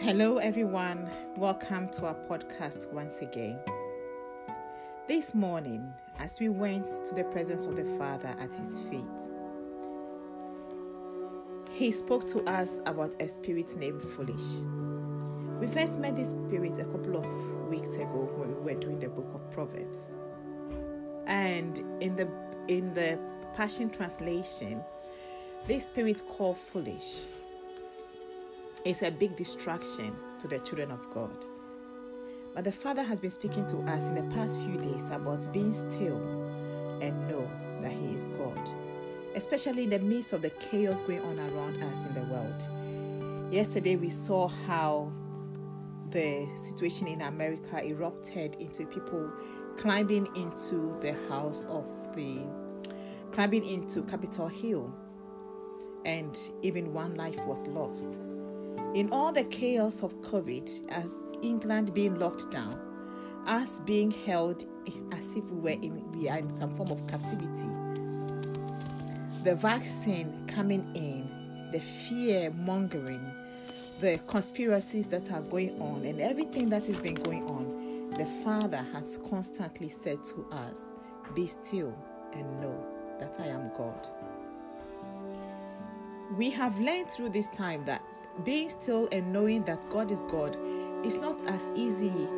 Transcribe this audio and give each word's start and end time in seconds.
Hello, 0.00 0.36
everyone. 0.36 1.10
Welcome 1.38 1.88
to 1.88 2.06
our 2.06 2.14
podcast 2.14 2.86
once 2.92 3.18
again. 3.18 3.58
This 5.08 5.34
morning, 5.34 5.92
as 6.20 6.38
we 6.38 6.48
went 6.48 6.86
to 7.06 7.16
the 7.16 7.24
presence 7.24 7.64
of 7.64 7.74
the 7.74 7.84
Father 7.98 8.28
at 8.38 8.54
His 8.54 8.78
feet, 8.88 9.02
He 11.72 11.90
spoke 11.90 12.28
to 12.28 12.44
us 12.44 12.78
about 12.86 13.20
a 13.20 13.26
spirit 13.26 13.76
named 13.76 14.00
Foolish. 14.00 14.62
We 15.60 15.66
first 15.66 15.98
met 15.98 16.14
this 16.14 16.30
spirit 16.30 16.78
a 16.78 16.84
couple 16.84 17.16
of 17.16 17.68
weeks 17.68 17.96
ago 17.96 18.30
when 18.36 18.54
we 18.54 18.72
were 18.72 18.80
doing 18.80 19.00
the 19.00 19.08
book 19.08 19.28
of 19.34 19.50
Proverbs. 19.50 20.12
And 21.26 21.76
in 22.00 22.14
the 22.14 22.28
in 22.68 22.94
the 22.94 23.18
Passion 23.52 23.90
Translation, 23.90 24.80
this 25.66 25.86
spirit 25.86 26.22
called 26.28 26.56
foolish 26.56 27.22
is 28.88 29.02
a 29.02 29.10
big 29.10 29.36
distraction 29.36 30.16
to 30.38 30.48
the 30.48 30.58
children 30.60 30.90
of 30.90 31.10
God. 31.10 31.44
But 32.54 32.64
the 32.64 32.72
Father 32.72 33.02
has 33.02 33.20
been 33.20 33.28
speaking 33.28 33.66
to 33.66 33.76
us 33.80 34.08
in 34.08 34.14
the 34.14 34.34
past 34.34 34.58
few 34.60 34.78
days 34.78 35.10
about 35.10 35.52
being 35.52 35.74
still 35.74 36.16
and 37.02 37.28
know 37.28 37.46
that 37.82 37.92
He 37.92 38.14
is 38.14 38.28
God, 38.28 38.58
especially 39.34 39.84
in 39.84 39.90
the 39.90 39.98
midst 39.98 40.32
of 40.32 40.40
the 40.40 40.48
chaos 40.48 41.02
going 41.02 41.20
on 41.20 41.38
around 41.38 41.82
us 41.82 42.06
in 42.06 42.14
the 42.14 42.22
world. 42.32 43.52
Yesterday, 43.52 43.96
we 43.96 44.08
saw 44.08 44.48
how 44.48 45.12
the 46.08 46.48
situation 46.64 47.08
in 47.08 47.20
America 47.20 47.84
erupted 47.84 48.54
into 48.54 48.86
people 48.86 49.30
climbing 49.76 50.34
into 50.34 50.98
the 51.02 51.12
house 51.28 51.66
of 51.68 51.84
the 52.16 52.38
climbing 53.32 53.68
into 53.68 54.02
Capitol 54.04 54.48
Hill, 54.48 54.90
and 56.06 56.38
even 56.62 56.94
one 56.94 57.14
life 57.16 57.38
was 57.44 57.66
lost. 57.66 58.18
In 58.94 59.10
all 59.12 59.32
the 59.32 59.44
chaos 59.44 60.02
of 60.02 60.14
COVID, 60.22 60.90
as 60.90 61.14
England 61.42 61.92
being 61.92 62.18
locked 62.18 62.50
down, 62.50 62.74
us 63.46 63.80
being 63.80 64.10
held 64.10 64.64
as 65.12 65.34
if 65.34 65.44
we 65.50 65.60
were 65.60 65.82
in 65.82 66.10
we 66.12 66.28
are 66.28 66.38
in 66.38 66.54
some 66.54 66.74
form 66.74 66.90
of 66.90 67.06
captivity, 67.06 67.68
the 69.44 69.54
vaccine 69.54 70.42
coming 70.46 70.90
in, 70.94 71.70
the 71.70 71.80
fear 71.80 72.50
mongering, 72.50 73.20
the 74.00 74.18
conspiracies 74.26 75.06
that 75.08 75.30
are 75.32 75.42
going 75.42 75.80
on, 75.82 76.04
and 76.06 76.20
everything 76.20 76.70
that 76.70 76.86
has 76.86 76.98
been 76.98 77.14
going 77.14 77.44
on, 77.44 78.10
the 78.14 78.26
Father 78.42 78.84
has 78.94 79.18
constantly 79.28 79.90
said 79.90 80.24
to 80.24 80.46
us, 80.50 80.92
Be 81.34 81.46
still 81.46 81.94
and 82.32 82.60
know 82.60 82.86
that 83.20 83.36
I 83.38 83.48
am 83.48 83.70
God. 83.76 84.08
We 86.36 86.50
have 86.50 86.78
learned 86.78 87.10
through 87.10 87.30
this 87.30 87.48
time 87.48 87.84
that 87.86 88.02
being 88.44 88.70
still 88.70 89.08
and 89.12 89.32
knowing 89.32 89.64
that 89.64 89.88
God 89.90 90.10
is 90.10 90.22
God 90.24 90.56
is 91.04 91.16
not 91.16 91.46
as 91.48 91.70
easy 91.74 92.28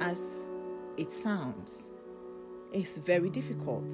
as 0.00 0.48
it 0.96 1.12
sounds. 1.12 1.88
It's 2.72 2.98
very 2.98 3.30
difficult. 3.30 3.90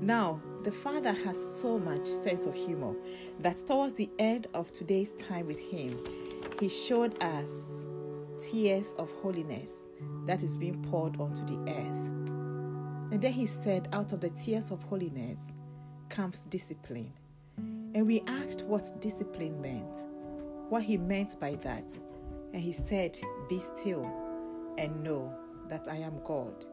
Now, 0.00 0.40
the 0.62 0.72
Father 0.72 1.12
has 1.12 1.60
so 1.60 1.78
much 1.78 2.06
sense 2.06 2.46
of 2.46 2.54
humor 2.54 2.94
that 3.40 3.58
towards 3.66 3.94
the 3.94 4.10
end 4.18 4.48
of 4.54 4.72
today's 4.72 5.12
time 5.12 5.46
with 5.46 5.58
Him, 5.58 5.98
He 6.58 6.68
showed 6.68 7.22
us 7.22 7.84
tears 8.40 8.94
of 8.98 9.10
holiness 9.22 9.74
that 10.26 10.42
is 10.42 10.56
being 10.56 10.82
poured 10.84 11.20
onto 11.20 11.44
the 11.44 11.70
earth. 11.70 13.12
And 13.12 13.20
then 13.20 13.32
He 13.32 13.46
said, 13.46 13.88
Out 13.92 14.12
of 14.12 14.20
the 14.20 14.30
tears 14.30 14.70
of 14.70 14.82
holiness 14.82 15.54
comes 16.08 16.40
discipline. 16.40 17.12
And 17.56 18.06
we 18.06 18.22
asked 18.26 18.62
what 18.62 19.00
discipline 19.00 19.60
meant 19.60 20.09
what 20.70 20.82
he 20.82 20.96
meant 20.96 21.38
by 21.40 21.56
that. 21.56 21.84
And 22.52 22.62
he 22.62 22.72
said, 22.72 23.18
Be 23.48 23.60
still 23.60 24.10
and 24.78 25.02
know 25.02 25.32
that 25.68 25.88
I 25.90 25.96
am 25.96 26.20
God. 26.24 26.64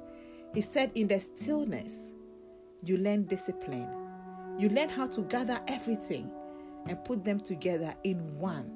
He 0.53 0.62
said, 0.62 0.91
In 0.96 1.08
the 1.08 1.19
stillness, 1.19 2.12
you 2.84 2.97
learn 2.97 3.25
discipline. 3.25 3.90
You 4.57 4.69
learn 4.69 4.90
how 4.90 5.07
to 5.07 5.22
gather 5.24 5.59
everything 5.68 6.31
and 6.88 7.03
put 7.03 7.24
them 7.24 7.40
together 7.40 7.94
in 8.03 8.40
one, 8.40 8.72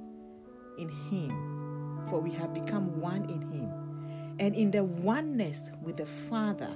in 0.77 0.89
Him. 0.89 2.07
For 2.09 2.19
we 2.19 2.31
have 2.31 2.53
become 2.53 2.99
one 2.99 3.23
in 3.29 3.41
Him. 3.51 3.71
And 4.39 4.55
in 4.55 4.71
the 4.71 4.83
oneness 4.83 5.71
with 5.81 5.97
the 5.97 6.05
Father, 6.05 6.75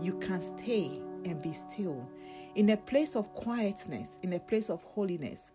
you 0.00 0.18
can 0.18 0.40
stay 0.40 1.00
and 1.24 1.42
be 1.42 1.52
still. 1.52 2.08
In 2.54 2.70
a 2.70 2.76
place 2.76 3.16
of 3.16 3.32
quietness, 3.34 4.18
in 4.22 4.34
a 4.34 4.40
place 4.40 4.70
of 4.70 4.82
holiness, 4.82 5.50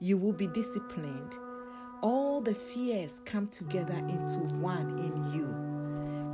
you 0.00 0.16
will 0.16 0.32
be 0.32 0.46
disciplined 0.48 1.36
all 2.04 2.42
the 2.42 2.54
fears 2.54 3.22
come 3.24 3.48
together 3.48 3.94
into 3.94 4.36
one 4.60 4.98
in 4.98 5.32
you. 5.32 5.46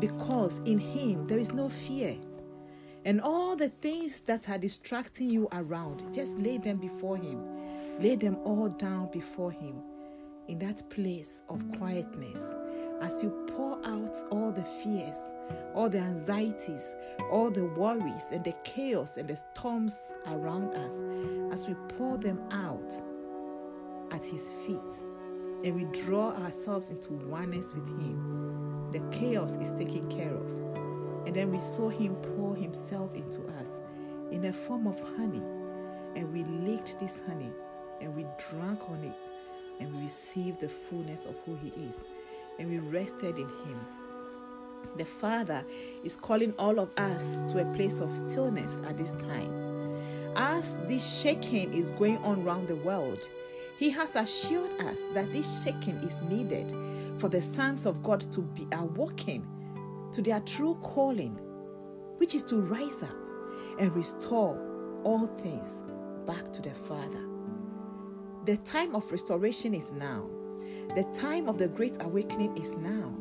Because 0.01 0.59
in 0.65 0.81
Him 0.81 1.27
there 1.27 1.39
is 1.39 1.53
no 1.53 1.69
fear. 1.69 2.17
And 3.05 3.21
all 3.21 3.55
the 3.55 3.69
things 3.69 4.21
that 4.23 4.51
are 4.51 4.59
distracting 4.59 5.31
you 5.31 5.49
around, 5.53 6.13
just 6.13 6.37
lay 6.39 6.59
them 6.59 6.79
before 6.79 7.17
Him. 7.17 8.01
Lay 8.01 8.17
them 8.17 8.37
all 8.45 8.69
down 8.69 9.11
before 9.13 9.53
Him 9.53 9.77
in 10.49 10.59
that 10.59 10.91
place 10.91 11.45
of 11.49 11.63
quietness. 11.79 12.41
As 13.01 13.23
you 13.23 13.31
pour 13.47 13.79
out 13.87 14.17
all 14.33 14.51
the 14.51 14.65
fears, 14.83 15.17
all 15.77 15.89
the 15.89 16.01
anxieties, 16.01 16.97
all 17.31 17.49
the 17.49 17.65
worries, 17.65 18.25
and 18.33 18.45
the 18.45 18.55
chaos 18.65 19.19
and 19.19 19.29
the 19.29 19.37
storms 19.37 20.15
around 20.27 20.75
us, 20.75 21.01
as 21.53 21.69
we 21.69 21.75
pour 21.97 22.19
them 22.19 22.41
out 22.51 22.93
at 24.11 24.25
His 24.25 24.53
feet 24.67 25.05
and 25.65 25.75
we 25.75 25.84
draw 26.03 26.32
ourselves 26.32 26.91
into 26.91 27.12
oneness 27.12 27.75
with 27.75 27.87
Him, 27.88 28.91
the 28.93 29.00
chaos 29.16 29.56
is 29.56 29.72
taken 29.72 30.09
care 30.09 30.34
of. 30.34 30.50
And 31.26 31.37
then 31.37 31.50
we 31.50 31.59
saw 31.59 31.88
Him 31.88 32.15
pour 32.37 32.56
Himself 32.56 33.15
into 33.15 33.43
us 33.60 33.81
in 34.31 34.47
a 34.47 34.53
form 34.53 34.87
of 34.87 34.98
honey, 35.16 35.43
and 36.16 36.32
we 36.32 36.44
licked 36.44 36.98
this 36.98 37.21
honey 37.26 37.53
and 38.00 38.15
we 38.16 38.25
drank 38.50 38.88
on 38.88 39.04
it, 39.04 39.31
and 39.78 39.94
we 39.94 40.03
received 40.03 40.60
the 40.60 40.69
fullness 40.69 41.26
of 41.26 41.37
who 41.44 41.54
He 41.56 41.69
is, 41.82 42.00
and 42.59 42.71
we 42.71 42.78
rested 42.78 43.38
in 43.38 43.48
Him. 43.48 43.81
The 44.97 45.04
Father 45.04 45.65
is 46.03 46.16
calling 46.16 46.54
all 46.59 46.81
of 46.81 46.91
us 46.97 47.42
to 47.53 47.60
a 47.60 47.75
place 47.75 48.00
of 48.00 48.16
stillness 48.16 48.81
at 48.87 48.97
this 48.97 49.12
time. 49.12 49.53
As 50.37 50.77
this 50.87 51.21
shaking 51.21 51.72
is 51.75 51.92
going 51.92 52.19
on 52.19 52.42
around 52.42 52.69
the 52.69 52.77
world, 52.77 53.28
he 53.81 53.89
has 53.89 54.15
assured 54.15 54.79
us 54.83 55.05
that 55.15 55.33
this 55.33 55.65
shaking 55.65 55.97
is 56.01 56.21
needed 56.29 56.71
for 57.17 57.31
the 57.31 57.41
sons 57.41 57.87
of 57.87 58.03
God 58.03 58.21
to 58.31 58.43
be 58.43 58.69
awoken 58.73 59.49
to 60.13 60.21
their 60.21 60.41
true 60.41 60.75
calling, 60.83 61.33
which 62.19 62.35
is 62.35 62.43
to 62.43 62.57
rise 62.57 63.03
up 63.03 63.17
and 63.79 63.91
restore 63.97 65.01
all 65.03 65.27
things 65.27 65.83
back 66.27 66.53
to 66.53 66.61
the 66.61 66.75
Father. 66.75 67.27
The 68.45 68.59
time 68.59 68.95
of 68.95 69.11
restoration 69.11 69.73
is 69.73 69.93
now. 69.93 70.29
The 70.95 71.05
time 71.15 71.49
of 71.49 71.57
the 71.57 71.69
great 71.69 71.97
awakening 72.03 72.59
is 72.59 72.75
now. 72.75 73.15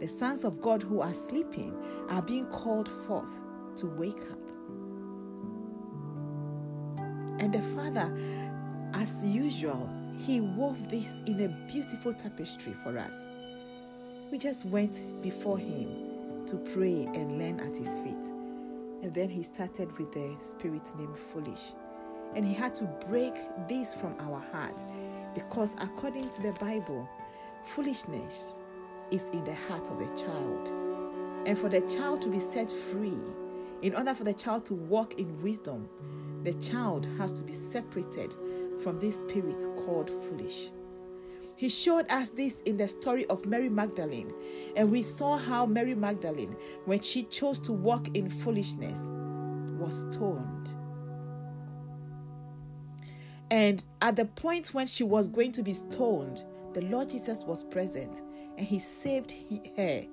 The 0.00 0.08
sons 0.08 0.42
of 0.42 0.60
God 0.60 0.82
who 0.82 1.00
are 1.00 1.14
sleeping 1.14 1.76
are 2.08 2.22
being 2.22 2.46
called 2.46 2.88
forth 3.06 3.30
to 3.76 3.86
wake 3.86 4.22
up. 4.32 4.40
And 7.38 7.52
the 7.52 7.62
Father 7.76 8.12
as 8.94 9.24
usual, 9.24 9.88
he 10.18 10.40
wove 10.40 10.88
this 10.88 11.14
in 11.26 11.40
a 11.40 11.48
beautiful 11.70 12.14
tapestry 12.14 12.74
for 12.82 12.98
us. 12.98 13.16
We 14.30 14.38
just 14.38 14.64
went 14.64 15.12
before 15.22 15.58
him 15.58 16.44
to 16.46 16.56
pray 16.74 17.06
and 17.06 17.38
learn 17.38 17.60
at 17.60 17.76
his 17.76 17.94
feet. 17.98 18.32
And 19.02 19.12
then 19.12 19.28
he 19.28 19.42
started 19.42 19.96
with 19.98 20.12
the 20.12 20.36
spirit 20.38 20.82
named 20.96 21.18
Foolish. 21.32 21.72
And 22.34 22.44
he 22.44 22.54
had 22.54 22.74
to 22.76 22.84
break 23.08 23.34
this 23.68 23.94
from 23.94 24.14
our 24.20 24.40
heart 24.52 24.78
because, 25.34 25.74
according 25.78 26.30
to 26.30 26.42
the 26.42 26.52
Bible, 26.52 27.08
foolishness 27.64 28.54
is 29.10 29.28
in 29.30 29.44
the 29.44 29.54
heart 29.54 29.90
of 29.90 30.00
a 30.00 30.16
child. 30.16 30.68
And 31.46 31.58
for 31.58 31.68
the 31.68 31.80
child 31.82 32.22
to 32.22 32.28
be 32.28 32.38
set 32.38 32.70
free, 32.70 33.18
in 33.82 33.94
order 33.94 34.14
for 34.14 34.24
the 34.24 34.32
child 34.32 34.64
to 34.66 34.74
walk 34.74 35.18
in 35.18 35.42
wisdom, 35.42 35.88
the 36.44 36.54
child 36.54 37.08
has 37.18 37.32
to 37.34 37.42
be 37.42 37.52
separated 37.52 38.34
from 38.82 38.98
this 38.98 39.18
spirit 39.18 39.66
called 39.76 40.10
foolish. 40.10 40.70
He 41.56 41.68
showed 41.68 42.10
us 42.10 42.30
this 42.30 42.60
in 42.62 42.76
the 42.76 42.88
story 42.88 43.24
of 43.26 43.46
Mary 43.46 43.68
Magdalene, 43.68 44.32
and 44.76 44.90
we 44.90 45.02
saw 45.02 45.36
how 45.36 45.64
Mary 45.64 45.94
Magdalene, 45.94 46.56
when 46.86 47.00
she 47.00 47.22
chose 47.24 47.60
to 47.60 47.72
walk 47.72 48.16
in 48.16 48.28
foolishness, 48.28 48.98
was 49.78 50.06
stoned. 50.10 50.74
And 53.50 53.84
at 54.00 54.16
the 54.16 54.24
point 54.24 54.72
when 54.72 54.86
she 54.86 55.04
was 55.04 55.28
going 55.28 55.52
to 55.52 55.62
be 55.62 55.74
stoned, 55.74 56.44
the 56.72 56.80
Lord 56.80 57.10
Jesus 57.10 57.44
was 57.44 57.62
present 57.62 58.22
and 58.56 58.66
he 58.66 58.78
saved 58.78 59.34
her 59.76 60.04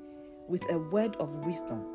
with 0.50 0.70
a 0.70 0.78
word 0.78 1.16
of 1.18 1.30
wisdom. 1.46 1.86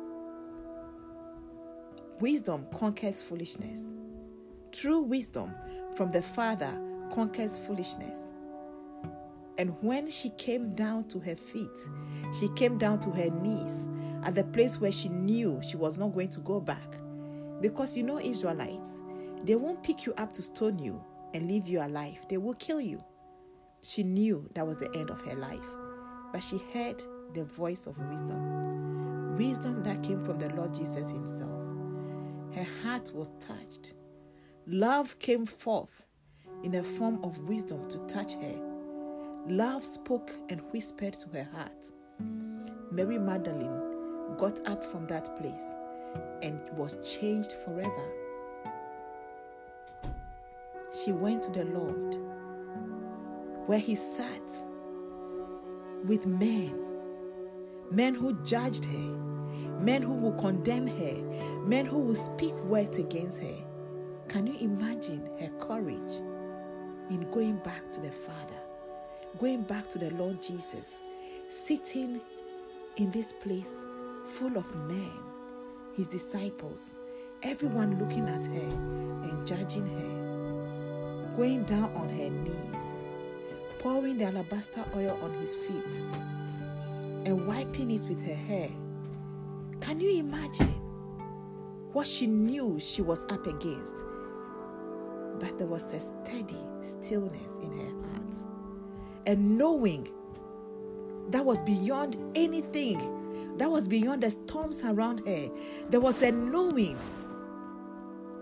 Wisdom 2.19 2.65
conquers 2.73 3.21
foolishness. 3.21 3.83
True 4.71 5.01
wisdom 5.01 5.53
from 5.95 6.11
the 6.11 6.21
Father 6.21 6.79
conquers 7.11 7.57
foolishness. 7.57 8.23
And 9.57 9.75
when 9.81 10.09
she 10.09 10.29
came 10.31 10.75
down 10.75 11.05
to 11.05 11.19
her 11.19 11.35
feet, 11.35 11.69
she 12.37 12.49
came 12.49 12.77
down 12.77 12.99
to 13.01 13.09
her 13.11 13.29
knees 13.29 13.87
at 14.23 14.35
the 14.35 14.43
place 14.43 14.79
where 14.81 14.91
she 14.91 15.07
knew 15.07 15.61
she 15.63 15.77
was 15.77 15.97
not 15.97 16.13
going 16.13 16.29
to 16.29 16.39
go 16.41 16.59
back. 16.59 16.97
Because 17.61 17.95
you 17.95 18.03
know, 18.03 18.19
Israelites, 18.19 19.01
they 19.43 19.55
won't 19.55 19.83
pick 19.83 20.05
you 20.05 20.13
up 20.15 20.33
to 20.33 20.41
stone 20.41 20.77
you 20.79 21.01
and 21.33 21.47
leave 21.47 21.67
you 21.67 21.81
alive, 21.81 22.17
they 22.29 22.37
will 22.37 22.55
kill 22.55 22.81
you. 22.81 23.01
She 23.81 24.03
knew 24.03 24.49
that 24.55 24.65
was 24.65 24.77
the 24.77 24.93
end 24.95 25.09
of 25.09 25.21
her 25.21 25.35
life, 25.35 25.59
but 26.33 26.43
she 26.43 26.59
heard 26.73 27.01
the 27.33 27.43
voice 27.43 27.87
of 27.87 27.97
wisdom. 28.09 29.37
Wisdom 29.37 29.83
that 29.83 30.01
came 30.01 30.23
from 30.23 30.39
the 30.39 30.49
Lord 30.49 30.73
Jesus 30.73 31.11
Himself. 31.11 31.61
Her 32.53 32.65
heart 32.83 33.11
was 33.13 33.31
touched. 33.39 33.93
Love 34.67 35.19
came 35.19 35.45
forth 35.45 36.07
in 36.63 36.73
a 36.73 36.83
form 36.83 37.23
of 37.23 37.37
wisdom 37.47 37.87
to 37.87 37.99
touch 38.07 38.33
her. 38.33 38.59
Love 39.47 39.83
spoke 39.83 40.31
and 40.49 40.59
whispered 40.71 41.13
to 41.13 41.29
her 41.29 41.43
heart. 41.43 41.91
Mary 42.91 43.19
Magdalene 43.19 44.35
got 44.39 44.67
up 44.67 44.83
from 44.83 45.05
that 45.05 45.37
place 45.37 45.65
and 46.41 46.59
was 46.71 46.97
changed 47.05 47.53
forever. 47.63 48.11
She 51.03 51.11
went 51.11 51.43
to 51.43 51.51
the 51.51 51.65
Lord 51.65 52.17
where 53.67 53.77
he 53.77 53.93
sat 53.93 54.51
with 56.05 56.25
men, 56.25 56.73
men 57.91 58.15
who 58.15 58.33
judged 58.43 58.85
her, 58.85 59.15
men 59.79 60.01
who 60.01 60.13
will 60.13 60.33
condemn 60.33 60.87
her, 60.87 61.21
men 61.67 61.85
who 61.85 61.99
will 61.99 62.15
speak 62.15 62.55
words 62.63 62.97
against 62.97 63.39
her. 63.41 63.64
Can 64.27 64.47
you 64.47 64.55
imagine 64.59 65.29
her 65.39 65.49
courage 65.59 66.21
in 67.09 67.27
going 67.31 67.57
back 67.57 67.91
to 67.91 68.01
the 68.01 68.11
Father, 68.11 68.59
going 69.39 69.61
back 69.61 69.87
to 69.89 69.99
the 69.99 70.09
Lord 70.11 70.41
Jesus, 70.41 71.03
sitting 71.47 72.19
in 72.97 73.11
this 73.11 73.31
place 73.31 73.85
full 74.25 74.57
of 74.57 74.75
men, 74.87 75.11
his 75.95 76.07
disciples, 76.07 76.95
everyone 77.43 77.99
looking 77.99 78.27
at 78.27 78.45
her 78.45 79.29
and 79.29 79.47
judging 79.47 79.87
her, 79.87 81.35
going 81.37 81.63
down 81.63 81.93
on 81.93 82.09
her 82.09 82.29
knees, 82.29 83.05
pouring 83.79 84.17
the 84.17 84.25
alabaster 84.25 84.83
oil 84.95 85.17
on 85.21 85.33
his 85.35 85.55
feet, 85.55 86.03
and 87.25 87.47
wiping 87.47 87.91
it 87.91 88.01
with 88.03 88.25
her 88.25 88.35
hair. 88.35 88.69
Can 89.81 90.01
you 90.01 90.17
imagine 90.17 90.73
what 91.93 92.07
she 92.07 92.25
knew 92.25 92.79
she 92.79 93.03
was 93.03 93.23
up 93.25 93.45
against? 93.45 94.03
But 95.45 95.59
there 95.59 95.67
was 95.67 95.93
a 95.93 95.99
steady 95.99 96.57
stillness 96.81 97.59
in 97.59 97.71
her 97.71 98.09
heart, 98.09 98.35
and 99.27 99.59
knowing 99.59 100.07
that 101.29 101.45
was 101.45 101.61
beyond 101.61 102.17
anything 102.33 102.97
that 103.57 103.69
was 103.69 103.87
beyond 103.87 104.23
the 104.23 104.31
storms 104.31 104.83
around 104.83 105.21
her. 105.27 105.51
There 105.91 105.99
was 105.99 106.23
a 106.23 106.31
knowing 106.31 106.97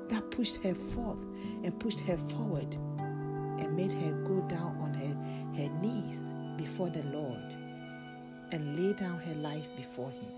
that 0.07 0.31
pushed 0.31 0.63
her 0.63 0.73
forth 0.73 1.17
and 1.65 1.77
pushed 1.77 1.99
her 1.99 2.15
forward 2.15 2.73
and 2.99 3.75
made 3.75 3.91
her 3.91 4.11
go 4.23 4.39
down 4.47 4.77
on 4.79 4.93
her, 4.93 5.13
her 5.61 5.69
knees 5.81 6.33
before 6.55 6.89
the 6.89 7.03
Lord 7.03 7.53
and 8.53 8.79
lay 8.79 8.93
down 8.93 9.19
her 9.19 9.35
life 9.35 9.67
before 9.75 10.09
Him. 10.09 10.31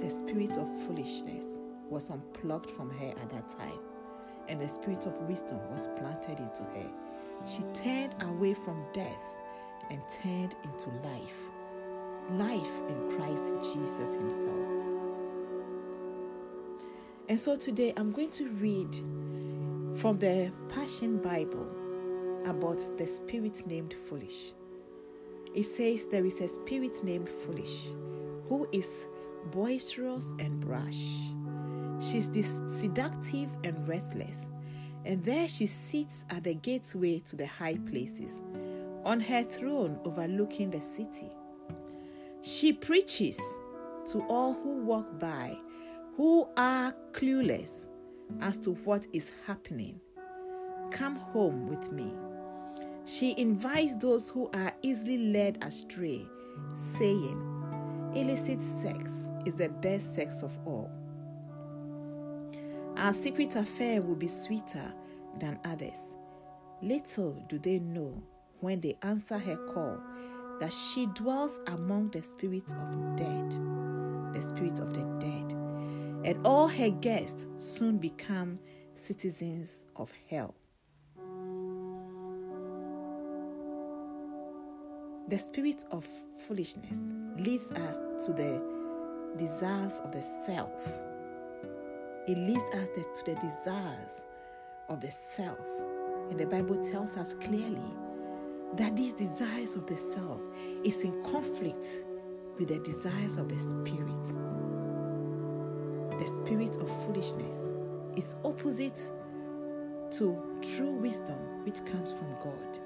The 0.00 0.08
spirit 0.08 0.56
of 0.56 0.68
foolishness 0.86 1.58
was 1.90 2.10
unplugged 2.10 2.70
from 2.70 2.90
her 2.90 3.10
at 3.20 3.30
that 3.30 3.48
time, 3.48 3.78
and 4.48 4.60
the 4.60 4.68
spirit 4.68 5.06
of 5.06 5.14
wisdom 5.22 5.58
was 5.70 5.88
planted 5.96 6.38
into 6.40 6.62
her. 6.62 6.90
She 7.46 7.62
turned 7.74 8.14
away 8.22 8.54
from 8.54 8.82
death 8.92 9.22
and 9.90 10.00
turned 10.22 10.56
into 10.64 10.90
life 11.06 11.36
life 12.32 12.80
in 12.88 13.16
Christ 13.16 13.54
Jesus 13.72 14.16
Himself. 14.16 14.66
And 17.28 17.38
so 17.38 17.56
today 17.56 17.92
I'm 17.96 18.12
going 18.12 18.30
to 18.30 18.48
read 18.50 18.94
from 19.98 20.18
the 20.18 20.52
Passion 20.68 21.18
Bible 21.18 21.66
about 22.46 22.80
the 22.98 23.06
spirit 23.06 23.66
named 23.66 23.94
Foolish. 24.08 24.52
It 25.54 25.64
says 25.64 26.06
there 26.06 26.26
is 26.26 26.40
a 26.40 26.48
spirit 26.48 27.02
named 27.02 27.28
Foolish 27.28 27.88
who 28.48 28.68
is 28.72 29.06
boisterous 29.50 30.34
and 30.38 30.60
brash. 30.60 31.30
She's 32.00 32.30
seductive 32.68 33.50
and 33.64 33.86
restless, 33.88 34.48
and 35.04 35.24
there 35.24 35.48
she 35.48 35.66
sits 35.66 36.24
at 36.30 36.44
the 36.44 36.54
gateway 36.54 37.20
to 37.26 37.36
the 37.36 37.46
high 37.46 37.78
places, 37.90 38.40
on 39.04 39.20
her 39.20 39.42
throne 39.42 39.98
overlooking 40.04 40.70
the 40.70 40.80
city. 40.80 41.30
She 42.42 42.72
preaches 42.72 43.38
to 44.12 44.22
all 44.28 44.54
who 44.54 44.82
walk 44.82 45.18
by 45.18 45.58
who 46.16 46.48
are 46.56 46.94
clueless 47.12 47.88
as 48.40 48.56
to 48.56 48.70
what 48.84 49.06
is 49.12 49.30
happening. 49.46 50.00
Come 50.90 51.16
home 51.16 51.68
with 51.68 51.92
me. 51.92 52.10
She 53.04 53.34
invites 53.38 53.96
those 53.96 54.30
who 54.30 54.48
are 54.54 54.72
easily 54.82 55.18
led 55.30 55.58
astray, 55.62 56.26
saying, 56.96 57.42
Illicit 58.14 58.62
sex 58.62 59.12
is 59.44 59.54
the 59.54 59.68
best 59.68 60.14
sex 60.14 60.42
of 60.42 60.56
all. 60.64 60.90
Our 62.96 63.12
secret 63.12 63.56
affair 63.56 64.00
will 64.00 64.14
be 64.14 64.26
sweeter 64.28 64.92
than 65.38 65.58
others. 65.64 65.98
Little 66.82 67.42
do 67.48 67.58
they 67.58 67.78
know 67.78 68.22
when 68.60 68.80
they 68.80 68.96
answer 69.02 69.38
her 69.38 69.56
call 69.72 69.98
that 70.60 70.72
she 70.72 71.06
dwells 71.08 71.60
among 71.66 72.10
the 72.10 72.22
spirits 72.22 72.72
of 72.72 73.16
dead, 73.16 73.50
the 74.32 74.40
spirits 74.40 74.80
of 74.80 74.94
the 74.94 75.04
dead, 75.20 75.52
and 76.24 76.46
all 76.46 76.68
her 76.68 76.88
guests 76.88 77.46
soon 77.58 77.98
become 77.98 78.58
citizens 78.94 79.84
of 79.96 80.10
hell. 80.30 80.54
The 85.28 85.38
spirit 85.38 85.84
of 85.90 86.06
foolishness 86.46 87.12
leads 87.38 87.70
us 87.72 87.98
to 88.24 88.32
the 88.32 88.62
desires 89.36 90.00
of 90.00 90.12
the 90.12 90.22
self. 90.22 90.72
It 92.26 92.36
leads 92.38 92.64
us 92.74 92.88
to 93.18 93.24
the 93.24 93.40
desires 93.40 94.24
of 94.88 95.00
the 95.00 95.10
self. 95.10 95.58
And 96.30 96.38
the 96.38 96.46
Bible 96.46 96.84
tells 96.84 97.16
us 97.16 97.34
clearly 97.34 97.94
that 98.74 98.96
these 98.96 99.12
desires 99.12 99.76
of 99.76 99.86
the 99.86 99.96
self 99.96 100.40
is 100.82 101.04
in 101.04 101.22
conflict 101.22 101.86
with 102.58 102.68
the 102.68 102.80
desires 102.80 103.36
of 103.36 103.48
the 103.48 103.58
spirit. 103.58 104.24
The 106.18 106.26
spirit 106.26 106.76
of 106.78 106.88
foolishness 107.04 107.72
is 108.16 108.34
opposite 108.44 108.98
to 110.12 110.42
true 110.74 110.92
wisdom 110.92 111.38
which 111.64 111.84
comes 111.84 112.12
from 112.12 112.34
God. 112.42 112.78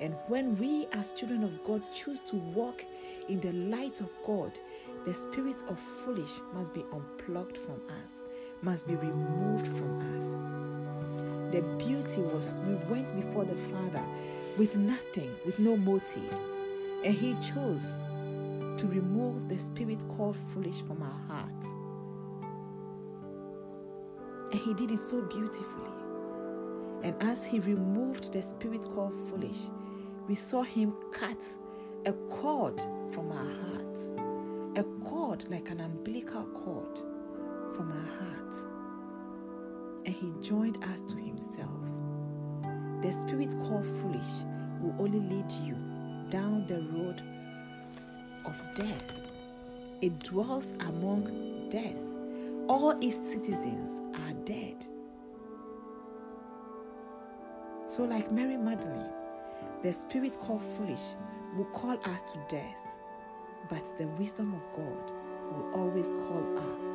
And 0.00 0.14
when 0.28 0.56
we 0.58 0.86
as 0.92 1.12
children 1.12 1.42
of 1.42 1.64
God 1.64 1.82
choose 1.92 2.20
to 2.20 2.36
walk 2.36 2.84
in 3.28 3.40
the 3.40 3.52
light 3.52 4.00
of 4.00 4.10
God, 4.24 4.58
the 5.04 5.14
spirit 5.14 5.64
of 5.68 5.80
foolish 5.80 6.40
must 6.52 6.72
be 6.72 6.84
unplugged 6.92 7.58
from 7.58 7.80
us, 8.02 8.22
must 8.62 8.86
be 8.86 8.94
removed 8.94 9.66
from 9.66 9.98
us. 10.16 10.26
The 11.52 11.62
beauty 11.78 12.20
was 12.20 12.60
we 12.66 12.74
went 12.92 13.14
before 13.14 13.44
the 13.44 13.56
Father 13.56 14.04
with 14.56 14.76
nothing, 14.76 15.30
with 15.46 15.58
no 15.58 15.76
motive. 15.76 16.32
And 17.04 17.14
He 17.14 17.34
chose 17.34 18.04
to 18.76 18.86
remove 18.86 19.48
the 19.48 19.58
spirit 19.58 20.04
called 20.08 20.36
foolish 20.52 20.82
from 20.82 21.02
our 21.02 21.20
hearts. 21.28 21.66
And 24.52 24.60
He 24.60 24.74
did 24.74 24.90
it 24.90 24.98
so 24.98 25.22
beautifully. 25.22 25.90
And 27.02 27.14
as 27.22 27.46
He 27.46 27.60
removed 27.60 28.32
the 28.32 28.42
spirit 28.42 28.82
called 28.82 29.14
foolish, 29.28 29.68
we 30.26 30.34
saw 30.34 30.62
Him 30.62 30.94
cut 31.12 31.42
a 32.04 32.12
cord 32.12 32.80
from 33.12 33.30
our 33.32 33.52
hearts, 33.62 34.10
a 34.76 34.84
cord 35.04 35.48
like 35.48 35.70
an 35.70 35.80
umbilical 35.80 36.44
cord 36.44 36.98
from 37.74 37.92
our 37.92 38.18
hearts. 38.18 38.66
And 40.06 40.14
He 40.14 40.32
joined 40.40 40.82
us 40.84 41.00
to 41.02 41.16
Himself. 41.16 41.70
The 43.02 43.12
spirit 43.12 43.54
called 43.68 43.86
foolish 44.00 44.44
will 44.80 44.94
only 44.98 45.20
lead 45.20 45.50
you 45.64 45.76
down 46.30 46.66
the 46.66 46.80
road 46.92 47.22
of 48.44 48.60
death. 48.74 49.28
It 50.00 50.18
dwells 50.20 50.74
among 50.80 51.68
death. 51.70 51.96
All 52.68 52.90
its 53.00 53.16
citizens 53.16 54.00
are 54.20 54.32
dead. 54.44 54.86
So, 57.86 58.04
like 58.04 58.30
Mary 58.30 58.56
Magdalene, 58.56 59.10
the 59.82 59.92
spirit 59.92 60.36
called 60.40 60.62
foolish 60.76 61.16
will 61.56 61.64
call 61.66 61.98
us 62.12 62.30
to 62.32 62.38
death, 62.48 62.86
but 63.70 63.96
the 63.96 64.06
wisdom 64.18 64.54
of 64.54 64.62
God 64.76 65.12
will 65.52 65.70
always 65.74 66.12
call 66.12 66.58
us 66.58 66.87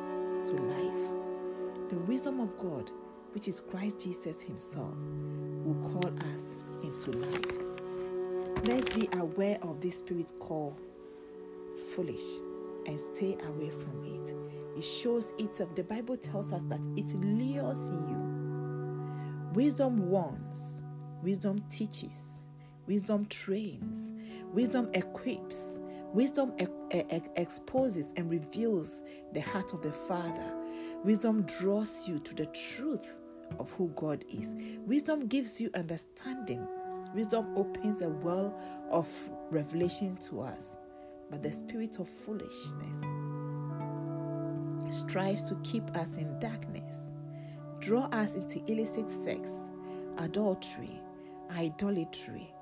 to 0.44 0.52
life. 0.52 1.90
The 1.90 1.96
wisdom 2.06 2.40
of 2.40 2.56
God 2.58 2.90
which 3.34 3.48
is 3.48 3.60
Christ 3.60 4.00
Jesus 4.00 4.40
Himself, 4.40 4.94
will 5.64 5.90
call 5.90 6.12
us 6.32 6.56
into 6.84 7.10
life. 7.10 8.64
Let's 8.64 8.88
be 8.94 9.08
aware 9.18 9.58
of 9.60 9.80
this 9.80 9.98
spirit 9.98 10.32
called 10.38 10.80
foolish 11.94 12.38
and 12.86 12.98
stay 12.98 13.36
away 13.46 13.70
from 13.70 14.04
it. 14.04 14.78
It 14.78 14.84
shows 14.84 15.32
itself. 15.38 15.74
The 15.74 15.82
Bible 15.82 16.16
tells 16.16 16.52
us 16.52 16.62
that 16.64 16.80
it 16.96 17.12
lures 17.16 17.90
you. 17.90 19.50
Wisdom 19.52 20.08
warns, 20.08 20.84
wisdom 21.22 21.64
teaches, 21.70 22.46
wisdom 22.86 23.26
trains, 23.26 24.12
wisdom 24.54 24.88
equips, 24.94 25.80
wisdom 26.14 26.54
e- 26.60 26.66
e- 26.96 27.22
exposes 27.36 28.14
and 28.16 28.30
reveals 28.30 29.02
the 29.32 29.40
heart 29.40 29.74
of 29.74 29.82
the 29.82 29.92
Father. 29.92 30.54
Wisdom 31.04 31.42
draws 31.42 32.08
you 32.08 32.20
to 32.20 32.34
the 32.34 32.46
truth 32.46 33.18
of 33.58 33.70
who 33.72 33.88
God 33.96 34.24
is. 34.32 34.54
Wisdom 34.86 35.26
gives 35.26 35.60
you 35.60 35.70
understanding. 35.74 36.66
Wisdom 37.14 37.48
opens 37.56 38.02
a 38.02 38.08
well 38.08 38.56
of 38.90 39.08
revelation 39.50 40.16
to 40.28 40.42
us. 40.42 40.76
But 41.30 41.42
the 41.42 41.52
spirit 41.52 41.98
of 41.98 42.08
foolishness 42.08 43.02
strives 44.90 45.48
to 45.48 45.56
keep 45.64 45.84
us 45.96 46.16
in 46.18 46.38
darkness, 46.38 47.12
draw 47.80 48.04
us 48.12 48.36
into 48.36 48.62
illicit 48.70 49.10
sex, 49.10 49.52
adultery, 50.18 51.00
idolatry, 51.50 52.53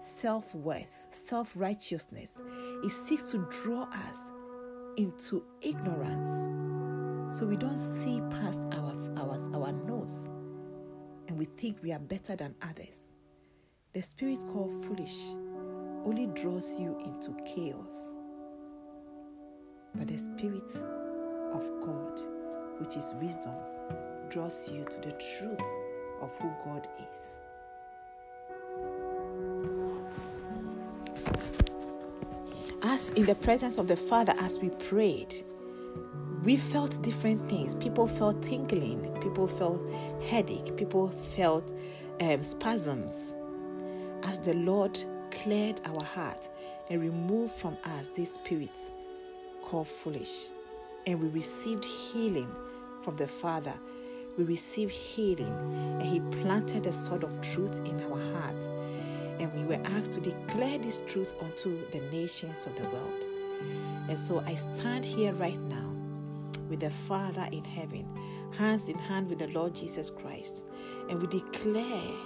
self 0.00 0.54
worth, 0.54 1.06
self 1.10 1.52
righteousness. 1.54 2.40
It 2.84 2.90
seeks 2.90 3.30
to 3.32 3.46
draw 3.50 3.82
us 3.84 4.32
into 4.96 5.44
ignorance 5.60 6.28
so 7.38 7.46
we 7.46 7.56
don't 7.56 7.78
see 7.78 8.20
past 8.30 8.62
our, 8.72 8.94
our, 9.16 9.38
our 9.54 9.72
nose 9.72 10.30
and 11.28 11.38
we 11.38 11.44
think 11.44 11.78
we 11.82 11.92
are 11.92 11.98
better 11.98 12.34
than 12.34 12.54
others. 12.62 12.96
The 13.92 14.02
spirit 14.02 14.44
called 14.48 14.84
foolish 14.84 15.16
only 16.04 16.26
draws 16.28 16.78
you 16.80 16.98
into 17.04 17.32
chaos. 17.44 18.16
But 19.94 20.08
the 20.08 20.16
spirit 20.16 20.72
of 21.52 21.68
God, 21.84 22.20
which 22.78 22.96
is 22.96 23.14
wisdom, 23.20 23.54
draws 24.28 24.70
you 24.70 24.84
to 24.84 24.96
the 24.98 25.12
truth 25.38 25.62
of 26.20 26.32
who 26.38 26.50
God 26.64 26.88
is. 27.12 27.39
As 32.92 33.12
in 33.12 33.24
the 33.24 33.36
presence 33.36 33.78
of 33.78 33.86
the 33.86 33.94
Father, 33.94 34.34
as 34.38 34.58
we 34.58 34.68
prayed, 34.68 35.44
we 36.42 36.56
felt 36.56 37.00
different 37.02 37.48
things. 37.48 37.76
People 37.76 38.08
felt 38.08 38.42
tingling, 38.42 39.16
people 39.20 39.46
felt 39.46 39.80
headache, 40.20 40.76
people 40.76 41.08
felt 41.36 41.72
um, 42.20 42.42
spasms. 42.42 43.36
As 44.24 44.40
the 44.40 44.54
Lord 44.54 45.00
cleared 45.30 45.80
our 45.84 46.04
heart 46.04 46.48
and 46.90 47.00
removed 47.00 47.54
from 47.54 47.76
us 47.84 48.08
these 48.08 48.32
spirits 48.32 48.90
called 49.62 49.86
foolish, 49.86 50.48
and 51.06 51.20
we 51.22 51.28
received 51.28 51.84
healing 51.84 52.52
from 53.02 53.14
the 53.14 53.28
Father. 53.28 53.74
We 54.36 54.42
received 54.42 54.90
healing, 54.90 55.54
and 56.00 56.02
He 56.02 56.18
planted 56.42 56.86
a 56.86 56.92
sword 56.92 57.22
of 57.22 57.40
truth 57.40 57.86
in 57.86 58.00
our 58.10 58.32
hearts, 58.32 58.68
and 59.40 59.52
we 59.54 59.74
were 59.74 59.82
asked 59.86 60.12
to 60.12 60.20
declare 60.20 60.76
this 60.78 61.02
truth 61.08 61.34
unto 61.40 61.88
the 61.90 62.00
nations 62.12 62.66
of 62.66 62.76
the 62.76 62.84
world. 62.90 63.24
And 64.08 64.18
so 64.18 64.40
I 64.40 64.54
stand 64.54 65.04
here 65.04 65.32
right 65.32 65.58
now 65.62 65.90
with 66.68 66.80
the 66.80 66.90
Father 66.90 67.48
in 67.50 67.64
heaven, 67.64 68.06
hands 68.56 68.88
in 68.88 68.98
hand 68.98 69.28
with 69.28 69.38
the 69.38 69.48
Lord 69.48 69.74
Jesus 69.74 70.10
Christ, 70.10 70.66
and 71.08 71.20
we 71.20 71.26
declare 71.26 72.16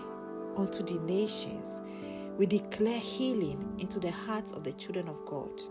unto 0.56 0.83
the 0.83 1.00
nations, 1.04 1.83
we 2.37 2.47
declare 2.47 2.99
healing 2.99 3.76
into 3.78 4.00
the 4.00 4.11
hearts 4.11 4.52
of 4.52 4.64
the 4.64 4.73
children 4.73 5.09
of 5.09 5.25
God. 5.25 5.62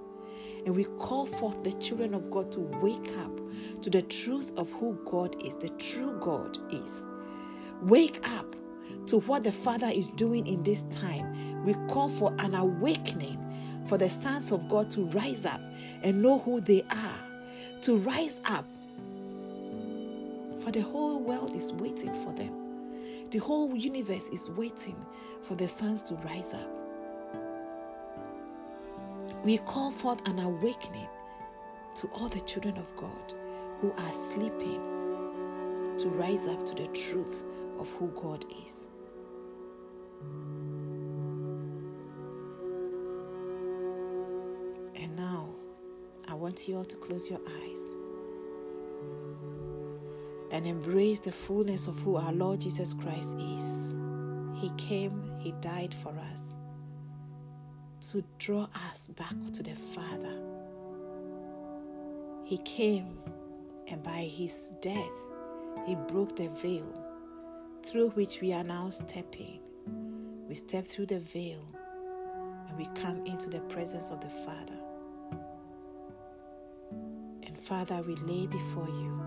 And 0.65 0.73
we 0.73 0.85
call 0.85 1.25
forth 1.25 1.61
the 1.63 1.73
children 1.73 2.13
of 2.13 2.31
God 2.31 2.51
to 2.53 2.61
wake 2.61 3.11
up 3.17 3.37
to 3.81 3.89
the 3.89 4.01
truth 4.03 4.53
of 4.55 4.69
who 4.71 4.97
God 5.05 5.35
is, 5.43 5.57
the 5.57 5.69
true 5.69 6.17
God 6.21 6.57
is. 6.73 7.05
Wake 7.81 8.25
up 8.29 8.55
to 9.07 9.19
what 9.19 9.43
the 9.43 9.51
Father 9.51 9.89
is 9.93 10.09
doing 10.09 10.47
in 10.47 10.63
this 10.63 10.83
time. 10.91 11.63
We 11.65 11.73
call 11.87 12.09
for 12.09 12.33
an 12.39 12.55
awakening 12.55 13.39
for 13.87 13.97
the 13.97 14.09
sons 14.09 14.51
of 14.51 14.67
God 14.69 14.89
to 14.91 15.05
rise 15.07 15.45
up 15.45 15.61
and 16.03 16.21
know 16.21 16.39
who 16.39 16.61
they 16.61 16.83
are, 16.89 17.19
to 17.81 17.97
rise 17.97 18.41
up. 18.45 18.65
For 20.63 20.71
the 20.71 20.81
whole 20.81 21.19
world 21.19 21.53
is 21.55 21.73
waiting 21.73 22.13
for 22.23 22.31
them. 22.33 23.29
The 23.29 23.39
whole 23.39 23.75
universe 23.75 24.29
is 24.29 24.49
waiting 24.51 24.95
for 25.41 25.55
the 25.55 25.67
sons 25.67 26.03
to 26.03 26.15
rise 26.15 26.53
up. 26.53 26.69
We 29.43 29.57
call 29.57 29.91
forth 29.91 30.25
an 30.27 30.39
awakening 30.39 31.09
to 31.95 32.07
all 32.07 32.29
the 32.29 32.39
children 32.41 32.77
of 32.77 32.95
God 32.95 33.33
who 33.81 33.91
are 33.91 34.13
sleeping 34.13 34.81
to 35.97 36.09
rise 36.09 36.47
up 36.47 36.65
to 36.65 36.75
the 36.75 36.87
truth 36.87 37.43
of 37.79 37.89
who 37.91 38.07
God 38.09 38.45
is. 38.65 38.87
And 44.95 45.15
now, 45.15 45.49
I 46.27 46.33
want 46.33 46.67
you 46.67 46.77
all 46.77 46.85
to 46.85 46.95
close 46.97 47.29
your 47.29 47.39
eyes 47.39 47.79
and 50.51 50.67
embrace 50.67 51.19
the 51.19 51.31
fullness 51.31 51.87
of 51.87 51.97
who 51.99 52.15
our 52.15 52.31
Lord 52.31 52.61
Jesus 52.61 52.93
Christ 52.93 53.35
is. 53.39 53.95
He 54.55 54.69
came, 54.77 55.31
He 55.39 55.51
died 55.61 55.93
for 55.93 56.13
us 56.31 56.55
to 58.11 58.23
draw 58.37 58.67
us 58.89 59.07
back 59.09 59.35
to 59.53 59.63
the 59.63 59.75
Father. 59.75 60.39
He 62.43 62.57
came, 62.59 63.17
and 63.87 64.03
by 64.03 64.29
His 64.31 64.71
death, 64.81 65.17
He 65.85 65.95
broke 65.95 66.35
the 66.35 66.49
veil 66.49 66.85
through 67.83 68.09
which 68.11 68.39
we 68.39 68.53
are 68.53 68.63
now 68.63 68.89
stepping. 68.89 69.59
We 70.53 70.57
step 70.57 70.85
through 70.85 71.07
the 71.07 71.17
veil 71.19 71.65
and 72.69 72.77
we 72.77 72.85
come 72.93 73.25
into 73.25 73.49
the 73.49 73.61
presence 73.61 74.11
of 74.11 74.21
the 74.21 74.29
Father. 74.29 74.77
And 77.47 77.59
Father, 77.59 78.03
we 78.03 78.13
lay 78.17 78.45
before 78.45 78.87
you. 78.87 79.19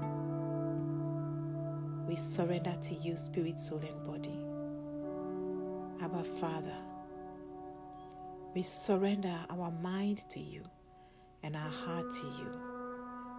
We 2.07 2.15
surrender 2.15 2.77
to 2.81 2.95
you, 2.95 3.17
spirit, 3.17 3.59
soul, 3.59 3.81
and 3.81 4.07
body. 4.07 4.39
Abba, 6.01 6.23
Father, 6.23 6.77
we 8.55 8.63
surrender 8.63 9.37
our 9.51 9.73
mind 9.83 10.19
to 10.29 10.39
you 10.39 10.63
and 11.43 11.57
our 11.57 11.71
heart 11.73 12.09
to 12.09 12.27
you. 12.39 12.47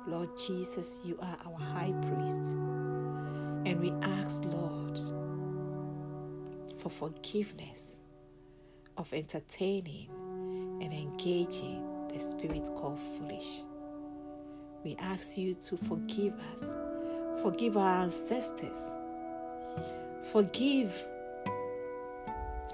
Lord 0.07 0.37
Jesus, 0.45 0.99
you 1.05 1.17
are 1.21 1.37
our 1.45 1.57
high 1.57 1.93
priest. 2.01 2.51
And 3.65 3.79
we 3.79 3.91
ask, 4.01 4.43
Lord, 4.43 4.66
for 6.89 7.09
forgiveness 7.09 7.97
of 8.97 9.11
entertaining 9.13 10.09
and 10.81 10.93
engaging 10.93 11.83
the 12.13 12.19
spirit 12.19 12.69
called 12.75 12.99
foolish. 12.99 13.63
We 14.83 14.95
ask 14.99 15.37
you 15.37 15.53
to 15.55 15.75
forgive 15.75 16.33
us, 16.53 16.75
forgive 17.41 17.75
our 17.75 18.03
ancestors, 18.03 18.79
forgive 20.31 20.95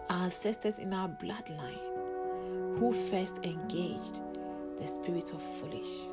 our 0.10 0.26
ancestors 0.26 0.78
in 0.78 0.94
our 0.94 1.10
bloodline 1.10 2.78
who 2.78 2.94
first 3.10 3.44
engaged 3.44 4.22
the 4.80 4.88
spirit 4.88 5.34
of 5.34 5.42
foolish. 5.42 6.04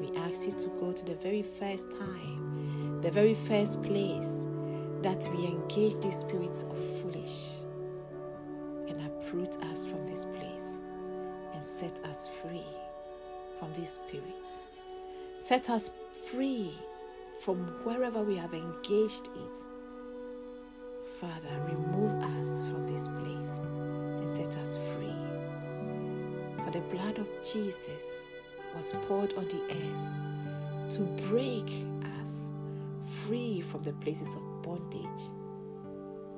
We 0.00 0.16
ask 0.16 0.46
you 0.46 0.52
to 0.52 0.68
go 0.80 0.92
to 0.92 1.04
the 1.04 1.16
very 1.16 1.42
first 1.42 1.90
time, 1.90 3.00
the 3.02 3.10
very 3.10 3.34
first 3.34 3.82
place 3.82 4.46
that 5.02 5.28
we 5.34 5.46
engage 5.46 5.96
the 6.00 6.12
spirits 6.12 6.64
of 6.64 6.78
foolish 7.00 7.56
and 8.88 9.00
uproot 9.02 9.56
us 9.64 9.86
from 9.86 10.06
this 10.06 10.26
place 10.26 10.80
and 11.54 11.64
set 11.64 12.00
us 12.04 12.28
free 12.42 12.64
from 13.58 13.72
this 13.74 13.94
spirit. 13.94 14.52
Set 15.38 15.70
us 15.70 15.90
free 16.24 16.72
from 17.40 17.58
wherever 17.84 18.22
we 18.22 18.36
have 18.36 18.52
engaged 18.52 19.28
it. 19.28 19.58
Father, 21.18 21.60
remove 21.66 22.12
us 22.40 22.62
from 22.70 22.86
this 22.86 23.08
place 23.08 23.58
and 23.58 24.30
set 24.30 24.56
us 24.58 24.76
free. 24.76 26.64
For 26.64 26.70
the 26.70 26.80
blood 26.94 27.18
of 27.18 27.28
Jesus 27.42 28.04
was 28.76 28.92
poured 29.06 29.32
on 29.34 29.48
the 29.48 29.62
earth 29.70 30.90
to 30.94 31.00
break 31.28 31.86
free 33.30 33.60
from 33.60 33.80
the 33.82 33.92
places 33.92 34.34
of 34.34 34.42
bondage. 34.62 35.22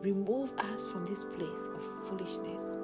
Remove 0.03 0.51
us 0.59 0.89
from 0.89 1.07
this 1.07 1.25
place 1.25 1.69
of 1.75 1.83
foolishness. 2.07 2.77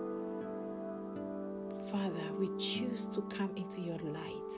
Father, 1.90 2.32
we 2.38 2.48
choose 2.58 3.06
to 3.08 3.20
come 3.22 3.50
into 3.54 3.82
your 3.82 3.98
light 3.98 4.52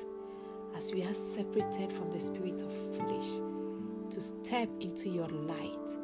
as 0.77 0.95
we 0.95 1.03
are 1.03 1.15
separated 1.15 1.93
from 1.93 2.13
the 2.13 2.21
spirit 2.21 2.63
of 2.63 2.73
foolish, 2.95 3.41
to 4.11 4.21
step 4.21 4.69
into 4.79 5.09
your 5.09 5.29
light 5.29 5.97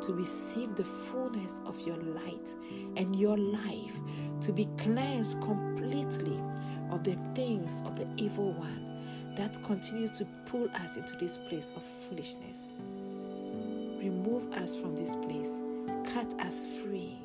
to 0.00 0.14
receive 0.14 0.74
the 0.74 0.84
fullness 0.84 1.60
of 1.66 1.78
your 1.86 1.96
light 1.96 2.54
and 2.96 3.14
your 3.16 3.36
life, 3.36 4.00
to 4.40 4.50
be 4.50 4.66
cleansed 4.78 5.42
completely 5.42 6.42
of 6.90 7.04
the 7.04 7.18
things 7.34 7.82
of 7.84 7.96
the 7.96 8.06
evil 8.16 8.52
one 8.54 9.34
that 9.36 9.62
continues 9.64 10.10
to 10.12 10.26
pull 10.46 10.68
us 10.76 10.96
into 10.96 11.14
this 11.16 11.36
place 11.36 11.72
of 11.76 11.82
foolishness. 11.84 12.72
Remove 14.04 14.52
us 14.52 14.76
from 14.76 14.94
this 14.94 15.16
place, 15.16 15.62
cut 16.12 16.38
us 16.42 16.66
free, 16.82 17.16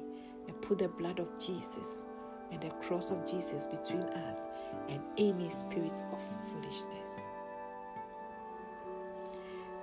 and 0.48 0.62
put 0.62 0.78
the 0.78 0.88
blood 0.88 1.20
of 1.20 1.30
Jesus 1.38 2.06
and 2.54 2.62
the 2.62 2.70
cross 2.82 3.12
of 3.12 3.28
Jesus 3.30 3.68
between 3.68 4.04
us 4.04 4.48
and 4.88 5.02
any 5.18 5.50
spirit 5.50 6.02
of 6.14 6.24
foolishness. 6.48 7.28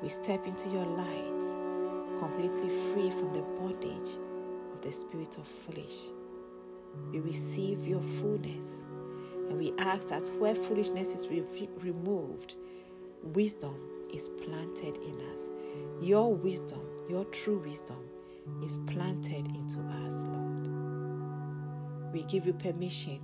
We 0.02 0.08
step 0.08 0.46
into 0.46 0.70
your 0.70 0.86
light, 0.86 2.18
completely 2.18 2.70
free 2.94 3.10
from 3.10 3.34
the 3.34 3.42
bondage 3.42 4.16
of 4.72 4.80
the 4.80 4.90
spirit 4.90 5.36
of 5.36 5.46
foolish. 5.46 6.12
We 7.12 7.20
receive 7.20 7.86
your 7.86 8.00
fullness 8.00 8.84
and 9.50 9.58
we 9.58 9.74
ask 9.78 10.08
that 10.08 10.28
where 10.38 10.54
foolishness 10.54 11.12
is 11.12 11.28
re- 11.28 11.68
removed, 11.82 12.54
wisdom 13.22 13.76
is 14.12 14.28
planted 14.28 14.96
in 14.98 15.20
us. 15.32 15.50
Your 16.00 16.34
wisdom, 16.34 16.80
your 17.08 17.24
true 17.26 17.58
wisdom, 17.58 18.04
is 18.62 18.78
planted 18.86 19.46
into 19.46 19.80
us, 20.04 20.24
Lord. 20.24 20.68
We 22.12 22.22
give 22.24 22.46
you 22.46 22.52
permission 22.52 23.20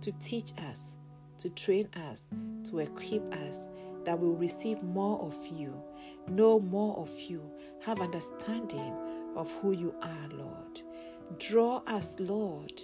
to 0.00 0.12
teach 0.20 0.52
us, 0.70 0.96
to 1.38 1.48
train 1.50 1.88
us, 2.10 2.28
to 2.70 2.80
equip 2.80 3.34
us, 3.34 3.68
that 4.04 4.18
we 4.18 4.28
will 4.28 4.36
receive 4.36 4.82
more 4.82 5.20
of 5.20 5.34
you, 5.46 5.74
know 6.28 6.60
more 6.60 6.96
of 6.98 7.10
you, 7.20 7.42
have 7.82 8.00
understanding 8.00 8.94
of 9.36 9.50
who 9.60 9.72
you 9.72 9.94
are, 10.02 10.28
Lord. 10.32 10.82
Draw 11.38 11.82
us, 11.86 12.16
Lord. 12.18 12.82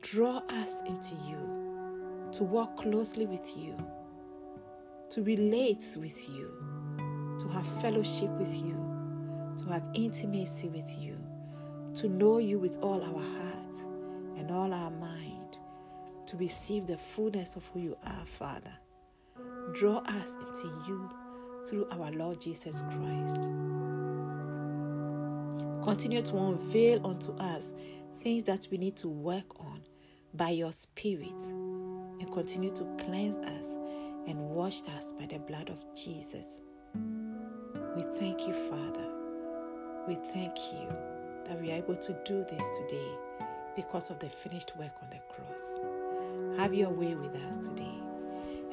Draw 0.00 0.38
us 0.48 0.82
into 0.86 1.16
you, 1.26 2.28
to 2.32 2.44
walk 2.44 2.76
closely 2.76 3.26
with 3.26 3.56
you, 3.56 3.74
to 5.10 5.24
relate 5.24 5.84
with 5.98 6.28
you, 6.28 7.36
to 7.40 7.48
have 7.48 7.66
fellowship 7.82 8.30
with 8.30 8.54
you, 8.54 8.76
to 9.58 9.64
have 9.66 9.82
intimacy 9.94 10.68
with 10.68 10.88
you, 10.98 11.18
to 11.94 12.08
know 12.08 12.38
you 12.38 12.58
with 12.60 12.78
all 12.78 13.02
our 13.02 13.22
hearts 13.42 13.86
and 14.36 14.52
all 14.52 14.72
our 14.72 14.90
mind, 14.92 15.58
to 16.26 16.36
receive 16.36 16.86
the 16.86 16.96
fullness 16.96 17.56
of 17.56 17.66
who 17.66 17.80
you 17.80 17.96
are, 18.06 18.24
Father. 18.24 18.72
Draw 19.74 19.98
us 19.98 20.36
into 20.36 20.68
you 20.86 21.10
through 21.66 21.88
our 21.90 22.12
Lord 22.12 22.40
Jesus 22.40 22.82
Christ. 22.82 23.50
Continue 25.82 26.22
to 26.22 26.36
unveil 26.36 27.04
unto 27.04 27.32
us 27.32 27.74
things 28.20 28.44
that 28.44 28.68
we 28.70 28.78
need 28.78 28.96
to 28.98 29.08
work 29.08 29.58
on 29.58 29.82
by 30.34 30.50
your 30.50 30.72
Spirit 30.72 31.40
and 32.20 32.32
continue 32.32 32.70
to 32.70 32.84
cleanse 32.98 33.38
us 33.38 33.76
and 34.26 34.38
wash 34.50 34.82
us 34.96 35.12
by 35.12 35.26
the 35.26 35.38
blood 35.38 35.68
of 35.68 35.84
Jesus. 35.94 36.60
We 37.96 38.02
thank 38.18 38.46
you, 38.46 38.52
Father. 38.52 39.08
We 40.06 40.14
thank 40.14 40.56
you 40.72 40.88
that 41.46 41.60
we 41.60 41.70
are 41.72 41.76
able 41.76 41.96
to 41.96 42.12
do 42.24 42.44
this 42.50 42.68
today 42.78 43.10
because 43.76 44.10
of 44.10 44.18
the 44.18 44.28
finished 44.28 44.76
work 44.76 44.92
on 45.02 45.10
the 45.10 45.20
cross. 45.34 46.58
Have 46.58 46.74
your 46.74 46.90
way 46.90 47.14
with 47.14 47.34
us 47.44 47.56
today 47.56 47.94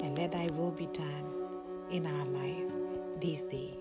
and 0.01 0.18
let 0.18 0.32
thy 0.32 0.48
will 0.48 0.72
be 0.72 0.88
done 0.88 1.34
in 1.92 2.06
our 2.06 2.25
life 2.25 2.72
this 3.22 3.44
day. 3.44 3.74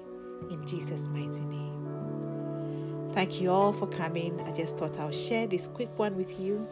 In 0.50 0.66
Jesus' 0.66 1.08
mighty 1.08 1.44
name. 1.44 3.10
Thank 3.12 3.40
you 3.40 3.50
all 3.50 3.72
for 3.72 3.86
coming. 3.86 4.40
I 4.42 4.52
just 4.52 4.76
thought 4.76 4.98
I'll 4.98 5.10
share 5.10 5.46
this 5.46 5.66
quick 5.66 5.98
one 5.98 6.16
with 6.16 6.38
you 6.38 6.66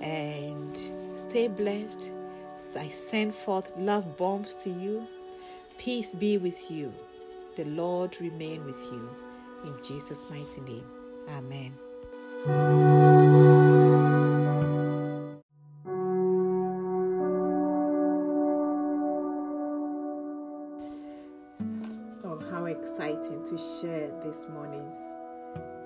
and 0.00 0.76
stay 1.14 1.48
blessed. 1.48 2.12
I 2.76 2.88
send 2.88 3.34
forth 3.34 3.72
love 3.76 4.16
bombs 4.16 4.54
to 4.56 4.70
you. 4.70 5.06
Peace 5.78 6.14
be 6.14 6.38
with 6.38 6.70
you. 6.70 6.92
The 7.56 7.64
Lord 7.64 8.16
remain 8.20 8.64
with 8.64 8.80
you. 8.82 9.08
In 9.64 9.74
Jesus' 9.82 10.28
mighty 10.30 10.60
name. 10.60 10.86
Amen. 11.28 11.72
Oh, 22.24 22.38
how 22.50 22.66
exciting 22.66 23.44
to 23.44 23.58
share 23.80 24.10
this 24.24 24.46
morning's 24.48 24.98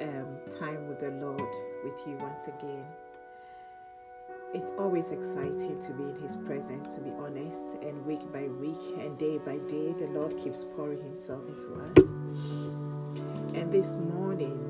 um, 0.00 0.36
time 0.58 0.88
with 0.88 1.00
the 1.00 1.10
Lord 1.10 1.40
with 1.84 2.00
you 2.06 2.16
once 2.16 2.48
again. 2.48 2.84
It's 4.54 4.70
always 4.78 5.12
exciting 5.12 5.78
to 5.80 5.92
be 5.94 6.10
in 6.10 6.16
His 6.16 6.36
presence, 6.36 6.94
to 6.94 7.00
be 7.00 7.10
honest, 7.12 7.62
and 7.80 8.04
week 8.04 8.20
by 8.34 8.48
week 8.48 8.98
and 9.00 9.16
day 9.16 9.38
by 9.38 9.56
day, 9.60 9.94
the 9.94 10.08
Lord 10.08 10.36
keeps 10.36 10.64
pouring 10.76 11.02
Himself 11.02 11.40
into 11.48 11.72
us. 11.72 12.10
And 13.54 13.72
this 13.72 13.96
morning, 13.96 14.60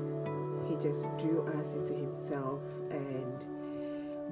He 0.69 0.77
just 0.77 1.09
drew 1.17 1.45
us 1.59 1.73
into 1.73 1.93
Himself 1.95 2.61
and 2.91 3.45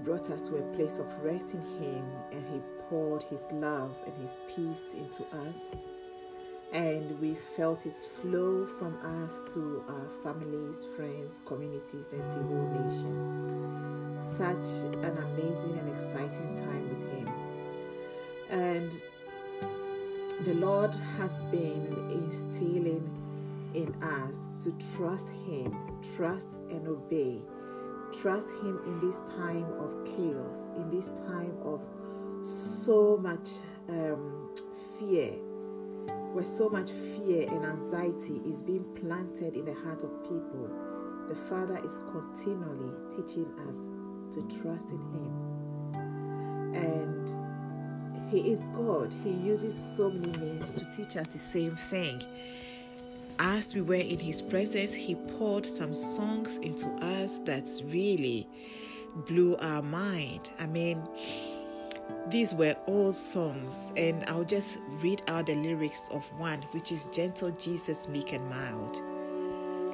brought 0.05 0.29
us 0.29 0.41
to 0.43 0.55
a 0.55 0.61
place 0.73 0.99
of 0.99 1.13
rest 1.21 1.53
in 1.53 1.59
Him, 1.83 2.05
and 2.31 2.47
He 2.47 2.61
poured 2.87 3.23
His 3.23 3.45
love 3.51 3.93
and 4.05 4.15
His 4.21 4.37
peace 4.55 4.93
into 4.93 5.25
us. 5.49 5.71
And 6.71 7.19
we 7.19 7.35
felt 7.57 7.85
its 7.85 8.05
flow 8.05 8.65
from 8.65 8.97
us 9.25 9.41
to 9.53 9.83
our 9.89 10.07
families, 10.23 10.85
friends, 10.95 11.41
communities, 11.45 12.13
and 12.13 12.31
the 12.31 12.37
whole 12.37 12.85
nation. 12.85 13.90
Such 14.21 14.85
an 15.03 15.17
amazing 15.17 15.79
and 15.79 15.93
exciting 15.95 16.55
time 16.55 16.89
with 16.89 17.09
Him. 17.11 17.29
And 18.51 19.01
the 20.45 20.53
Lord 20.53 20.93
has 21.17 21.41
been 21.43 21.87
instilling 22.11 23.09
in 23.73 23.95
us 24.03 24.53
to 24.61 24.71
trust 24.95 25.29
Him, 25.47 25.75
trust 26.15 26.59
and 26.69 26.87
obey. 26.87 27.41
Trust 28.21 28.49
Him 28.61 28.79
in 28.85 28.99
this 28.99 29.17
time 29.35 29.65
of 29.79 30.05
chaos, 30.05 30.69
in 30.77 30.91
this 30.91 31.07
time 31.27 31.57
of 31.63 31.81
so 32.45 33.17
much 33.17 33.49
um, 33.89 34.53
fear, 34.99 35.31
where 36.33 36.45
so 36.45 36.69
much 36.69 36.91
fear 36.91 37.47
and 37.49 37.65
anxiety 37.65 38.39
is 38.45 38.61
being 38.61 38.85
planted 38.95 39.55
in 39.55 39.65
the 39.65 39.73
heart 39.73 40.03
of 40.03 40.21
people. 40.23 40.69
The 41.27 41.35
Father 41.35 41.79
is 41.83 42.01
continually 42.11 42.91
teaching 43.09 43.47
us 43.67 43.87
to 44.31 44.41
trust 44.61 44.89
in 44.89 44.99
Him. 44.99 45.31
And 46.73 48.31
He 48.31 48.51
is 48.51 48.67
God. 48.73 49.13
He 49.23 49.31
uses 49.31 49.77
so 49.97 50.09
many 50.09 50.37
means 50.37 50.71
to 50.71 50.85
teach 50.95 51.17
us 51.17 51.27
the 51.27 51.37
same 51.37 51.75
thing. 51.89 52.23
As 53.39 53.73
we 53.73 53.81
were 53.81 53.95
in 53.95 54.19
His 54.19 54.41
presence, 54.41 54.93
He 54.93 55.15
poured 55.15 55.65
some 55.65 55.93
songs 55.93 56.57
into 56.57 56.87
us 57.03 57.39
that 57.39 57.69
really 57.85 58.47
blew 59.27 59.57
our 59.57 59.81
mind. 59.81 60.49
I 60.59 60.67
mean, 60.67 61.07
these 62.29 62.53
were 62.53 62.75
all 62.87 63.11
songs, 63.11 63.91
and 63.97 64.23
I'll 64.27 64.43
just 64.43 64.79
read 65.01 65.21
out 65.27 65.47
the 65.47 65.55
lyrics 65.55 66.09
of 66.09 66.25
one, 66.37 66.61
which 66.71 66.91
is 66.91 67.07
Gentle 67.11 67.51
Jesus, 67.51 68.07
meek 68.07 68.31
and 68.33 68.47
mild. 68.49 69.01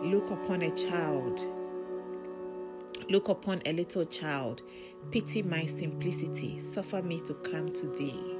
Look 0.03 0.29
upon 0.29 0.61
a 0.61 0.71
child 0.71 1.45
Look 3.09 3.29
upon 3.29 3.61
a 3.65 3.73
little 3.73 4.05
child, 4.05 4.63
pity 5.11 5.41
my 5.41 5.65
simplicity, 5.65 6.57
suffer 6.59 7.01
me 7.01 7.21
to 7.21 7.33
come 7.35 7.69
to 7.69 7.87
thee. 7.87 8.37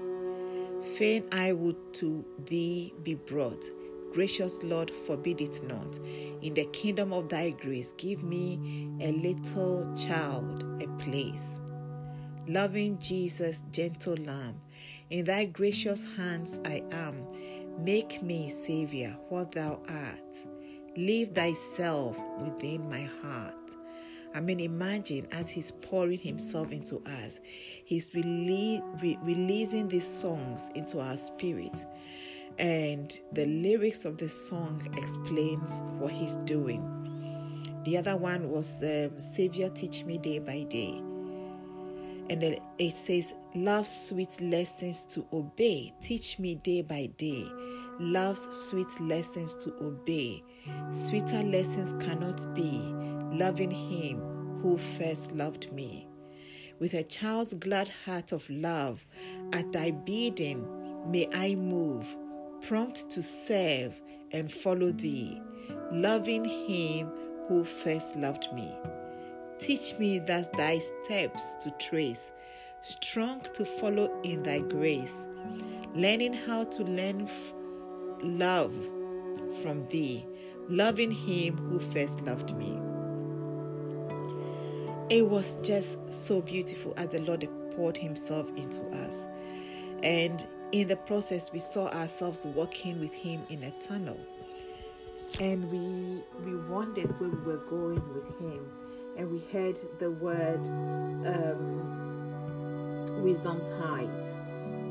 Fain 0.96 1.24
I 1.32 1.54
would 1.54 1.94
to 1.96 2.26
thee 2.46 2.94
be 3.04 3.16
brought. 3.16 3.64
Gracious 4.14 4.62
Lord, 4.64 4.92
forbid 5.06 5.42
it 5.42 5.62
not. 5.64 6.00
In 6.42 6.54
the 6.54 6.66
kingdom 6.74 7.14
of 7.14 7.30
thy 7.30 7.52
grace, 7.52 7.94
give 7.98 8.24
me 8.24 8.90
a 9.02 9.12
little 9.12 9.94
child 9.96 10.64
a 10.82 10.88
place. 11.04 11.60
Loving 12.48 12.98
Jesus, 13.00 13.64
gentle 13.72 14.16
Lamb, 14.18 14.60
in 15.10 15.26
thy 15.26 15.46
gracious 15.46 16.06
hands 16.16 16.60
I 16.66 16.84
am. 16.92 17.26
Make 17.78 18.24
me, 18.24 18.50
Savior, 18.50 19.18
what 19.30 19.52
thou 19.52 19.80
art. 19.90 20.36
Leave 20.96 21.34
thyself 21.34 22.20
within 22.42 22.90
my 22.90 23.10
heart. 23.22 23.57
I 24.38 24.40
mean, 24.40 24.60
imagine 24.60 25.28
as 25.32 25.50
He's 25.50 25.72
pouring 25.72 26.20
Himself 26.20 26.72
into 26.72 26.98
us, 27.24 27.40
He's 27.86 28.12
rele- 28.12 28.84
re- 29.02 29.18
releasing 29.24 29.88
these 29.88 30.08
songs 30.08 30.70
into 30.76 31.02
our 31.02 31.18
spirits. 31.18 31.88
And 32.60 33.20
the 33.34 33.48
lyrics 33.48 34.06
of 34.06 34.20
the 34.20 34.30
song 34.30 34.88
explains 34.96 35.82
what 35.98 36.12
He's 36.12 36.36
doing. 36.36 36.84
The 37.84 37.98
other 37.98 38.16
one 38.16 38.52
was 38.52 38.84
um, 38.84 39.20
Savior, 39.20 39.70
teach 39.70 40.06
me 40.06 40.20
day 40.20 40.38
by 40.38 40.64
day. 40.70 41.02
And 42.30 42.40
then 42.40 42.58
it 42.78 42.96
says, 42.96 43.34
Love's 43.56 43.90
sweet 43.90 44.40
lessons 44.40 45.04
to 45.06 45.26
obey. 45.34 45.94
Teach 46.00 46.38
me 46.38 46.56
day 46.56 46.84
by 46.84 47.08
day. 47.18 47.48
love's 48.00 48.48
sweet 48.56 49.00
lessons 49.02 49.56
to 49.56 49.74
obey. 49.82 50.44
Sweeter 50.92 51.44
lessons 51.44 51.94
cannot 52.04 52.54
be, 52.54 52.94
loving 53.32 53.72
Him 53.72 54.22
who 54.62 54.78
first 54.78 55.32
loved 55.32 55.72
me. 55.72 56.08
With 56.80 56.94
a 56.94 57.04
child's 57.04 57.54
glad 57.54 57.90
heart 58.06 58.32
of 58.32 58.50
love, 58.50 59.06
at 59.54 59.72
thy 59.72 59.92
bidding 59.92 60.68
may 61.10 61.28
I 61.34 61.56
move, 61.56 62.06
prompt 62.62 63.10
to 63.12 63.22
serve 63.22 64.00
and 64.32 64.52
follow 64.52 64.92
thee, 64.92 65.42
loving 65.92 66.46
Him 66.46 67.10
who 67.48 67.64
first 67.64 68.16
loved 68.16 68.52
me. 68.54 68.72
Teach 69.60 69.98
me 69.98 70.20
thus 70.20 70.48
thy 70.50 70.78
steps 70.78 71.56
to 71.56 71.72
trace, 71.80 72.32
strong 72.82 73.42
to 73.54 73.66
follow 73.66 74.22
in 74.22 74.44
thy 74.44 74.60
grace, 74.60 75.28
learning 75.96 76.34
how 76.34 76.64
to 76.66 76.84
learn 76.84 77.22
f- 77.22 77.54
love 78.22 78.76
from 79.62 79.88
thee, 79.90 80.26
loving 80.70 81.12
him 81.12 81.58
who 81.58 81.80
first 81.80 82.22
loved 82.22 82.56
me. 82.56 82.80
It 85.10 85.26
was 85.26 85.56
just 85.62 86.14
so 86.14 86.42
beautiful 86.42 86.94
as 86.98 87.08
the 87.10 87.20
Lord 87.20 87.48
poured 87.72 87.96
himself 87.96 88.50
into 88.58 88.82
us. 89.06 89.30
And 90.04 90.46
in 90.74 90.90
the 90.90 90.98
process, 90.98 91.50
we 91.54 91.60
saw 91.60 91.88
ourselves 91.88 92.46
walking 92.46 93.00
with 93.00 93.14
him 93.14 93.42
in 93.50 93.64
a 93.64 93.72
tunnel. 93.80 94.20
And 95.40 95.72
we 95.72 96.24
we 96.44 96.58
wondered 96.68 97.18
where 97.20 97.30
we 97.30 97.38
were 97.38 97.64
going 97.70 98.02
with 98.14 98.28
him. 98.40 98.70
And 99.16 99.32
we 99.32 99.40
heard 99.52 99.80
the 100.00 100.12
word 100.12 100.68
um, 101.26 101.64
wisdom's 103.24 103.70
height. 103.82 104.10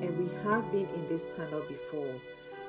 And 0.00 0.16
we 0.18 0.34
have 0.44 0.72
been 0.72 0.88
in 0.94 1.08
this 1.08 1.24
tunnel 1.36 1.62
before. 1.68 2.14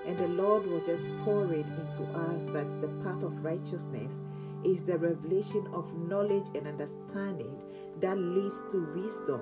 And 0.06 0.18
the 0.18 0.28
Lord 0.28 0.66
was 0.68 0.84
just 0.86 1.08
pouring 1.24 1.66
into 1.80 2.04
us 2.12 2.44
that 2.48 2.82
the 2.82 2.90
path 3.04 3.24
of 3.24 3.44
righteousness 3.44 4.20
is 4.68 4.84
the 4.84 4.98
revelation 4.98 5.66
of 5.74 5.92
knowledge 5.98 6.48
and 6.54 6.68
understanding 6.68 7.62
that 8.02 8.18
leads 8.18 8.62
to 8.72 8.86
wisdom. 8.94 9.42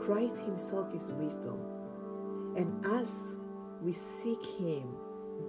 Christ 0.00 0.38
Himself 0.38 0.94
is 0.94 1.10
wisdom. 1.12 1.58
And 2.56 2.84
as 2.86 3.36
we 3.82 3.92
seek 3.92 4.44
Him 4.58 4.94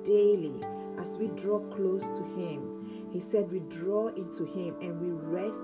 daily, 0.03 0.63
as 0.99 1.15
we 1.17 1.27
draw 1.27 1.59
close 1.69 2.07
to 2.17 2.23
Him, 2.35 3.09
He 3.13 3.19
said 3.19 3.51
we 3.51 3.59
draw 3.59 4.07
into 4.07 4.45
Him 4.45 4.75
and 4.81 4.99
we 4.99 5.11
rest 5.11 5.61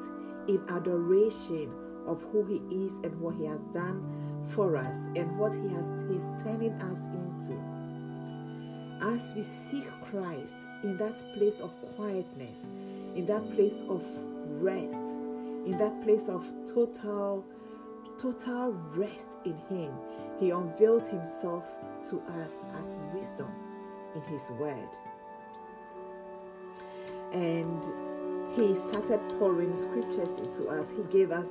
in 0.47 0.63
adoration 0.69 1.73
of 2.05 2.21
who 2.31 2.43
He 2.45 2.85
is 2.85 2.93
and 3.03 3.19
what 3.19 3.35
He 3.35 3.45
has 3.45 3.61
done 3.73 4.05
for 4.53 4.77
us 4.77 4.95
and 5.15 5.37
what 5.39 5.53
He 5.53 5.67
has 5.69 5.85
He's 6.09 6.25
turning 6.43 6.73
us 6.81 6.99
into. 7.13 7.59
As 9.01 9.33
we 9.33 9.41
seek 9.41 9.89
Christ 10.01 10.55
in 10.83 10.95
that 10.97 11.23
place 11.33 11.59
of 11.59 11.71
quietness, 11.95 12.59
in 13.15 13.25
that 13.27 13.49
place 13.55 13.81
of 13.89 14.03
rest, 14.61 15.01
in 15.65 15.75
that 15.77 16.01
place 16.03 16.27
of 16.27 16.43
total 16.65 17.45
total 18.17 18.73
rest 18.95 19.29
in 19.45 19.57
him, 19.69 19.91
he 20.39 20.51
unveils 20.51 21.07
himself 21.07 21.65
to 22.07 22.19
us 22.21 22.51
as 22.77 22.95
wisdom 23.13 23.51
in 24.15 24.21
his 24.23 24.49
word. 24.51 24.89
And 27.31 27.83
he 28.55 28.75
started 28.75 29.19
pouring 29.39 29.75
scriptures 29.75 30.37
into 30.37 30.67
us. 30.67 30.91
He 30.91 31.03
gave 31.11 31.31
us 31.31 31.47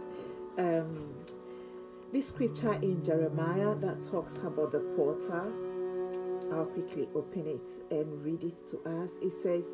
um, 0.58 1.14
this 2.12 2.28
scripture 2.28 2.74
in 2.74 3.02
Jeremiah 3.02 3.74
that 3.76 4.02
talks 4.02 4.36
about 4.38 4.72
the 4.72 4.80
porter. 4.96 5.50
I'll 6.52 6.66
quickly 6.66 7.08
open 7.14 7.46
it 7.46 7.68
and 7.90 8.22
read 8.24 8.44
it 8.44 8.66
to 8.68 8.78
us. 8.80 9.12
It 9.22 9.32
says, 9.32 9.72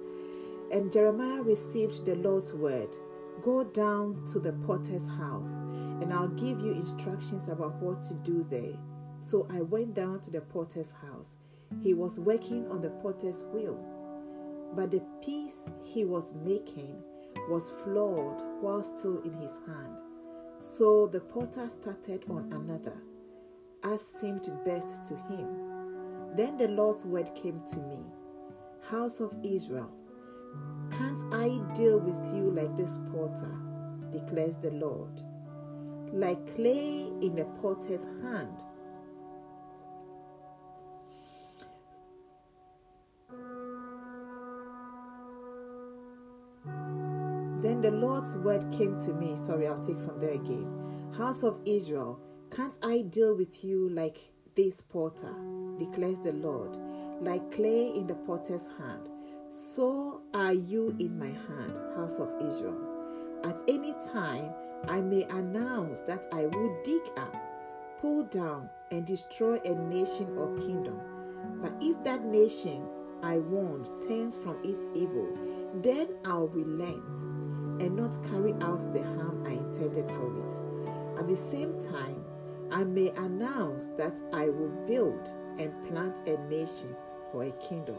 And 0.70 0.92
Jeremiah 0.92 1.42
received 1.42 2.04
the 2.04 2.16
Lord's 2.16 2.52
word 2.52 2.94
Go 3.42 3.64
down 3.64 4.26
to 4.32 4.40
the 4.40 4.52
potter's 4.52 5.06
house, 5.06 5.52
and 6.00 6.12
I'll 6.12 6.28
give 6.28 6.58
you 6.58 6.72
instructions 6.72 7.48
about 7.48 7.74
what 7.76 8.02
to 8.04 8.14
do 8.14 8.46
there. 8.50 8.76
So 9.20 9.46
I 9.50 9.60
went 9.60 9.94
down 9.94 10.20
to 10.22 10.30
the 10.30 10.40
potter's 10.40 10.92
house. 11.02 11.36
He 11.82 11.94
was 11.94 12.18
working 12.18 12.66
on 12.70 12.80
the 12.80 12.90
potter's 12.90 13.44
wheel, 13.52 13.78
but 14.74 14.90
the 14.90 15.02
piece 15.22 15.70
he 15.84 16.04
was 16.04 16.32
making 16.44 16.96
was 17.48 17.70
flawed 17.84 18.42
while 18.60 18.82
still 18.82 19.20
in 19.22 19.34
his 19.40 19.58
hand. 19.66 19.96
So 20.60 21.06
the 21.06 21.20
potter 21.20 21.68
started 21.68 22.24
on 22.28 22.52
another, 22.52 23.02
as 23.84 24.04
seemed 24.04 24.48
best 24.64 25.04
to 25.08 25.16
him. 25.28 26.34
Then 26.36 26.56
the 26.56 26.68
Lord's 26.68 27.04
word 27.04 27.34
came 27.34 27.60
to 27.72 27.78
me 27.78 27.98
House 28.90 29.20
of 29.20 29.34
Israel, 29.42 29.90
can't 30.90 31.34
I 31.34 31.60
deal 31.74 31.98
with 31.98 32.34
you 32.34 32.50
like 32.50 32.76
this 32.76 32.98
porter? 33.10 33.52
declares 34.12 34.56
the 34.56 34.70
Lord. 34.70 35.20
Like 36.12 36.54
clay 36.54 37.08
in 37.20 37.34
the 37.34 37.44
potter's 37.60 38.04
hand. 38.22 38.64
Then 47.60 47.80
the 47.80 47.90
Lord's 47.90 48.36
word 48.36 48.70
came 48.70 48.98
to 49.00 49.12
me. 49.12 49.36
Sorry, 49.36 49.66
I'll 49.66 49.82
take 49.82 50.00
from 50.00 50.18
there 50.18 50.32
again. 50.32 51.12
House 51.16 51.42
of 51.42 51.58
Israel, 51.64 52.20
can't 52.54 52.78
I 52.82 53.02
deal 53.02 53.34
with 53.34 53.64
you 53.64 53.88
like 53.88 54.30
this 54.54 54.80
porter? 54.80 55.34
declares 55.78 56.18
the 56.20 56.32
Lord. 56.32 56.76
Like 57.20 57.50
clay 57.52 57.88
in 57.94 58.06
the 58.06 58.14
potter's 58.14 58.68
hand. 58.78 59.10
So 59.48 60.22
are 60.34 60.52
you 60.52 60.94
in 60.98 61.18
my 61.18 61.28
hand, 61.28 61.78
house 61.96 62.18
of 62.18 62.30
Israel. 62.40 62.76
At 63.44 63.62
any 63.68 63.94
time, 64.12 64.50
I 64.88 65.00
may 65.00 65.22
announce 65.24 66.00
that 66.02 66.26
I 66.32 66.46
will 66.46 66.82
dig 66.84 67.02
up, 67.16 67.34
pull 68.00 68.24
down, 68.24 68.68
and 68.90 69.06
destroy 69.06 69.58
a 69.64 69.74
nation 69.88 70.36
or 70.36 70.56
kingdom. 70.58 71.00
But 71.62 71.72
if 71.80 72.02
that 72.04 72.24
nation 72.24 72.86
I 73.22 73.38
warned 73.38 73.88
turns 74.06 74.36
from 74.36 74.58
its 74.64 74.80
evil, 74.94 75.28
then 75.82 76.08
I'll 76.24 76.48
relent 76.48 77.04
and 77.80 77.96
not 77.96 78.22
carry 78.24 78.52
out 78.60 78.92
the 78.92 79.02
harm 79.02 79.44
I 79.46 79.52
intended 79.52 80.08
for 80.10 80.44
it. 80.44 81.20
At 81.20 81.28
the 81.28 81.36
same 81.36 81.80
time, 81.80 82.24
I 82.70 82.84
may 82.84 83.10
announce 83.10 83.88
that 83.96 84.14
I 84.32 84.48
will 84.48 84.72
build 84.86 85.32
and 85.58 85.72
plant 85.88 86.28
a 86.28 86.36
nation 86.48 86.94
or 87.32 87.44
a 87.44 87.52
kingdom. 87.52 87.96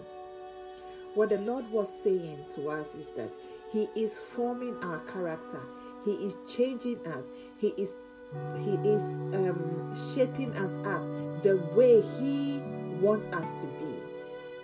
What 1.17 1.30
the 1.30 1.39
Lord 1.39 1.71
was 1.71 1.91
saying 2.03 2.45
to 2.53 2.69
us 2.69 2.93
is 2.93 3.08
that 3.15 3.32
He 3.71 3.89
is 3.95 4.19
forming 4.36 4.77
our 4.84 4.99
character. 4.99 5.60
He 6.06 6.12
is 6.12 6.36
changing 6.47 6.99
us. 7.08 7.25
He 7.58 7.69
is 7.69 7.89
He 8.63 8.73
is 8.88 9.01
um, 9.34 9.95
shaping 10.13 10.53
us 10.56 10.73
up 10.86 11.01
the 11.41 11.58
way 11.73 12.01
He 12.19 12.60
wants 13.01 13.25
us 13.36 13.60
to 13.62 13.65
be. 13.80 13.95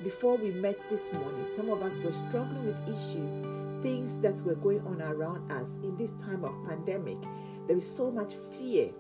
Before 0.04 0.38
we 0.38 0.52
met 0.52 0.78
this 0.92 1.12
morning, 1.12 1.44
some 1.56 1.72
of 1.72 1.82
us 1.82 1.98
were 1.98 2.12
struggling 2.12 2.68
with 2.68 2.88
issues, 2.88 3.42
things 3.82 4.14
that 4.20 4.40
were 4.46 4.54
going 4.54 4.86
on 4.86 5.02
around 5.02 5.52
us 5.52 5.78
in 5.82 5.98
this 5.98 6.12
time 6.24 6.46
of 6.46 6.54
pandemic. 6.68 7.18
There 7.66 7.78
is 7.78 7.96
so 7.98 8.12
much 8.12 8.34
fear 8.60 8.92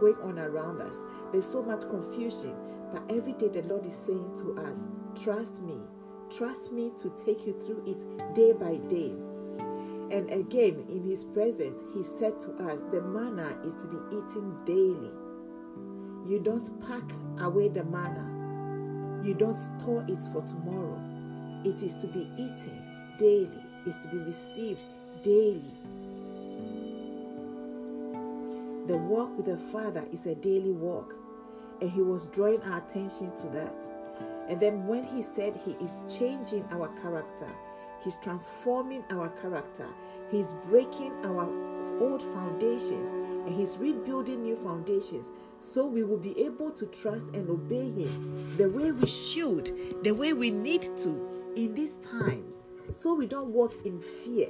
going 0.00 0.16
on 0.22 0.38
around 0.38 0.80
us. 0.80 0.96
There's 1.30 1.44
so 1.44 1.62
much 1.62 1.82
confusion. 1.82 2.54
But 2.90 3.02
every 3.10 3.34
day 3.34 3.48
the 3.48 3.68
Lord 3.68 3.84
is 3.84 3.92
saying 3.92 4.32
to 4.38 4.62
us, 4.62 4.86
trust 5.22 5.60
me, 5.60 5.76
Trust 6.36 6.72
me 6.72 6.90
to 6.96 7.10
take 7.10 7.46
you 7.46 7.52
through 7.52 7.82
it 7.84 8.34
day 8.34 8.52
by 8.52 8.76
day. 8.88 9.12
And 10.10 10.30
again, 10.30 10.84
in 10.88 11.02
His 11.04 11.24
presence, 11.24 11.80
He 11.92 12.02
said 12.02 12.40
to 12.40 12.52
us, 12.64 12.80
The 12.90 13.02
manna 13.02 13.58
is 13.64 13.74
to 13.74 13.86
be 13.86 13.98
eaten 14.16 14.56
daily. 14.64 15.10
You 16.26 16.40
don't 16.40 16.80
pack 16.86 17.04
away 17.38 17.68
the 17.68 17.84
manna, 17.84 19.22
you 19.22 19.34
don't 19.34 19.58
store 19.58 20.04
it 20.08 20.22
for 20.32 20.40
tomorrow. 20.42 21.00
It 21.64 21.82
is 21.82 21.94
to 21.94 22.06
be 22.06 22.30
eaten 22.36 22.82
daily, 23.18 23.62
is 23.86 23.96
to 23.98 24.08
be 24.08 24.16
received 24.16 24.84
daily. 25.22 25.76
The 28.86 28.96
walk 28.96 29.36
with 29.36 29.46
the 29.46 29.58
Father 29.70 30.06
is 30.12 30.24
a 30.24 30.34
daily 30.34 30.72
walk, 30.72 31.14
and 31.82 31.90
He 31.90 32.00
was 32.00 32.24
drawing 32.26 32.62
our 32.62 32.78
attention 32.78 33.34
to 33.36 33.48
that. 33.48 33.91
And 34.52 34.60
then 34.60 34.86
when 34.86 35.02
he 35.02 35.22
said 35.22 35.58
he 35.64 35.70
is 35.82 35.98
changing 36.14 36.66
our 36.72 36.88
character, 37.00 37.48
he's 38.04 38.18
transforming 38.18 39.02
our 39.08 39.30
character, 39.30 39.88
he's 40.30 40.52
breaking 40.68 41.10
our 41.24 41.48
old 42.02 42.22
foundations, 42.22 43.12
and 43.46 43.56
he's 43.56 43.78
rebuilding 43.78 44.42
new 44.42 44.56
foundations 44.56 45.30
so 45.58 45.86
we 45.86 46.04
will 46.04 46.18
be 46.18 46.38
able 46.38 46.70
to 46.72 46.84
trust 46.84 47.28
and 47.28 47.48
obey 47.48 47.90
him 47.92 48.54
the 48.58 48.68
way 48.68 48.92
we 48.92 49.06
should, 49.06 49.72
the 50.04 50.12
way 50.12 50.34
we 50.34 50.50
need 50.50 50.82
to 50.98 51.52
in 51.56 51.72
these 51.72 51.96
times, 51.96 52.62
so 52.90 53.14
we 53.14 53.26
don't 53.26 53.48
walk 53.54 53.74
in 53.86 54.00
fear. 54.00 54.48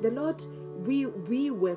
The 0.00 0.10
Lord, 0.10 0.42
we 0.86 1.04
we 1.04 1.50
were 1.50 1.76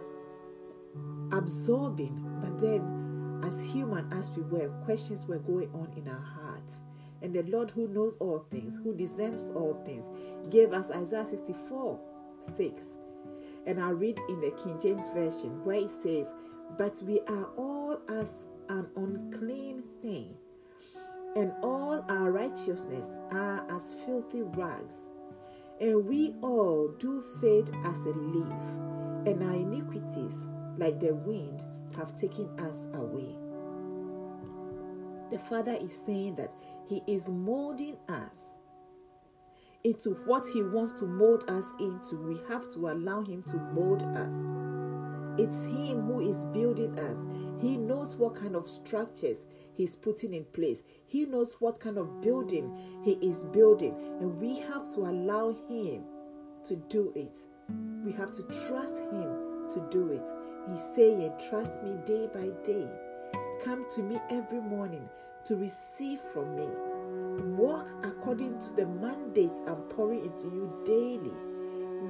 absorbing, 1.33 2.15
but 2.39 2.61
then 2.61 3.41
as 3.43 3.61
human 3.61 4.09
as 4.13 4.29
we 4.31 4.43
were, 4.43 4.69
questions 4.85 5.25
were 5.27 5.39
going 5.39 5.69
on 5.73 5.91
in 5.97 6.07
our 6.07 6.21
hearts. 6.21 6.46
And 7.21 7.33
the 7.33 7.43
Lord 7.43 7.71
who 7.71 7.87
knows 7.87 8.15
all 8.17 8.45
things, 8.51 8.79
who 8.83 8.95
discerns 8.95 9.49
all 9.55 9.81
things, 9.85 10.05
gave 10.49 10.71
us 10.73 10.91
Isaiah 10.91 11.25
64 11.25 11.99
6. 12.55 12.83
And 13.65 13.81
i 13.81 13.89
read 13.89 14.19
in 14.29 14.39
the 14.39 14.51
King 14.51 14.79
James 14.81 15.09
Version 15.13 15.63
where 15.65 15.81
it 15.81 15.91
says, 16.01 16.27
But 16.77 17.01
we 17.03 17.19
are 17.27 17.49
all 17.57 17.99
as 18.09 18.47
an 18.69 18.89
unclean 18.95 19.83
thing, 20.01 20.35
and 21.35 21.51
all 21.61 22.05
our 22.07 22.31
righteousness 22.31 23.05
are 23.31 23.65
as 23.75 23.95
filthy 24.05 24.43
rags. 24.43 24.95
And 25.79 26.05
we 26.05 26.33
all 26.41 26.87
do 26.97 27.23
fade 27.41 27.69
as 27.83 27.97
a 28.05 28.17
leaf, 28.17 28.53
and 29.27 29.43
our 29.43 29.55
iniquities, 29.55 30.47
like 30.77 30.99
the 30.99 31.13
wind, 31.13 31.63
have 31.95 32.15
taken 32.15 32.47
us 32.59 32.87
away. 32.93 33.35
The 35.29 35.39
Father 35.39 35.73
is 35.73 35.93
saying 36.05 36.35
that 36.35 36.53
He 36.87 37.03
is 37.05 37.27
molding 37.27 37.97
us 38.07 38.37
into 39.83 40.11
what 40.25 40.45
He 40.47 40.63
wants 40.63 40.93
to 40.93 41.05
mold 41.05 41.43
us 41.49 41.65
into. 41.79 42.15
We 42.15 42.39
have 42.47 42.69
to 42.73 42.89
allow 42.89 43.23
Him 43.23 43.43
to 43.43 43.57
mold 43.57 44.03
us. 44.03 44.33
It's 45.37 45.65
Him 45.65 46.01
who 46.05 46.21
is 46.21 46.45
building 46.45 46.97
us. 46.97 47.17
He 47.61 47.75
knows 47.75 48.15
what 48.15 48.35
kind 48.35 48.55
of 48.55 48.69
structures 48.69 49.45
He's 49.73 49.95
putting 49.95 50.33
in 50.33 50.45
place. 50.45 50.81
He 51.05 51.25
knows 51.25 51.57
what 51.59 51.79
kind 51.79 51.97
of 51.97 52.21
building 52.21 52.75
He 53.03 53.13
is 53.13 53.43
building. 53.45 53.93
And 54.21 54.39
we 54.39 54.59
have 54.59 54.89
to 54.95 55.01
allow 55.01 55.55
Him 55.67 56.03
to 56.63 56.75
do 56.89 57.11
it. 57.15 57.37
We 58.03 58.13
have 58.13 58.31
to 58.31 58.43
trust 58.43 58.97
Him 59.11 59.67
to 59.73 59.87
do 59.91 60.11
it. 60.11 60.25
He's 60.71 60.83
saying, 60.95 61.31
Trust 61.49 61.83
me 61.83 61.97
day 62.05 62.27
by 62.33 62.47
day. 62.65 62.87
Come 63.63 63.85
to 63.95 64.01
me 64.01 64.19
every 64.29 64.61
morning 64.61 65.07
to 65.47 65.55
receive 65.55 66.19
from 66.33 66.55
me. 66.55 66.67
Walk 67.55 67.89
according 68.03 68.59
to 68.59 68.73
the 68.73 68.85
mandates 68.85 69.61
I'm 69.65 69.81
pouring 69.83 70.25
into 70.25 70.47
you 70.47 70.81
daily. 70.85 71.31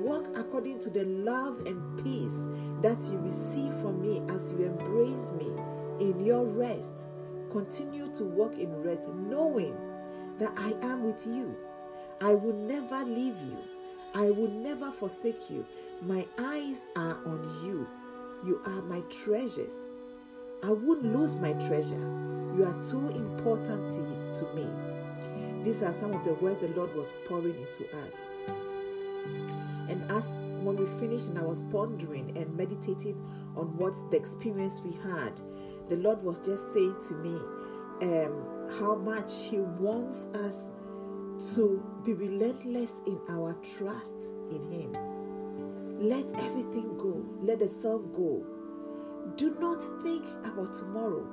Walk 0.01 0.27
according 0.35 0.79
to 0.79 0.89
the 0.89 1.03
love 1.03 1.59
and 1.67 2.03
peace 2.03 2.47
that 2.81 2.99
you 3.11 3.19
receive 3.19 3.73
from 3.81 4.01
me 4.01 4.21
as 4.33 4.51
you 4.51 4.65
embrace 4.65 5.29
me 5.31 5.51
in 5.99 6.19
your 6.19 6.45
rest. 6.45 6.93
Continue 7.51 8.07
to 8.15 8.23
walk 8.23 8.57
in 8.57 8.71
rest, 8.81 9.07
knowing 9.09 9.75
that 10.39 10.53
I 10.57 10.73
am 10.85 11.03
with 11.03 11.25
you. 11.27 11.55
I 12.21 12.33
will 12.33 12.53
never 12.55 13.05
leave 13.05 13.37
you. 13.37 13.57
I 14.15 14.31
will 14.31 14.49
never 14.49 14.91
forsake 14.91 15.49
you. 15.49 15.65
My 16.01 16.25
eyes 16.39 16.81
are 16.95 17.19
on 17.25 17.43
you. 17.63 17.87
You 18.45 18.61
are 18.65 18.81
my 18.81 19.01
treasures. 19.23 19.73
I 20.63 20.71
won't 20.71 21.03
lose 21.03 21.35
my 21.35 21.53
treasure. 21.53 22.36
You 22.57 22.65
are 22.65 22.83
too 22.83 23.09
important 23.09 23.91
to, 23.91 24.39
to 24.39 24.53
me. 24.55 24.65
These 25.63 25.83
are 25.83 25.93
some 25.93 26.11
of 26.13 26.23
the 26.25 26.33
words 26.33 26.61
the 26.61 26.69
Lord 26.69 26.95
was 26.95 27.13
pouring 27.27 27.53
into 27.53 27.85
us. 27.95 28.15
And 29.87 30.03
as 30.09 30.25
when 30.63 30.75
we 30.75 30.87
finished 30.99 31.27
and 31.27 31.37
I 31.37 31.43
was 31.43 31.61
pondering 31.71 32.35
and 32.35 32.57
meditating 32.57 33.15
on 33.55 33.77
what 33.77 33.93
the 34.09 34.17
experience 34.17 34.81
we 34.83 34.93
had, 35.03 35.39
the 35.87 35.97
Lord 35.97 36.23
was 36.23 36.39
just 36.39 36.73
saying 36.73 36.95
to 37.09 37.13
me 37.13 37.35
um, 38.01 38.69
how 38.79 38.95
much 38.95 39.31
He 39.51 39.59
wants 39.59 40.25
us 40.35 40.71
to 41.53 41.83
be 42.03 42.13
relentless 42.13 43.03
in 43.05 43.19
our 43.29 43.55
trust 43.77 44.15
in 44.49 44.71
Him. 44.71 44.93
Let 45.99 46.25
everything 46.39 46.97
go, 46.97 47.23
let 47.39 47.59
the 47.59 47.67
self 47.67 48.01
go. 48.13 48.43
Do 49.37 49.55
not 49.59 49.83
think 50.01 50.25
about 50.43 50.73
tomorrow. 50.73 51.23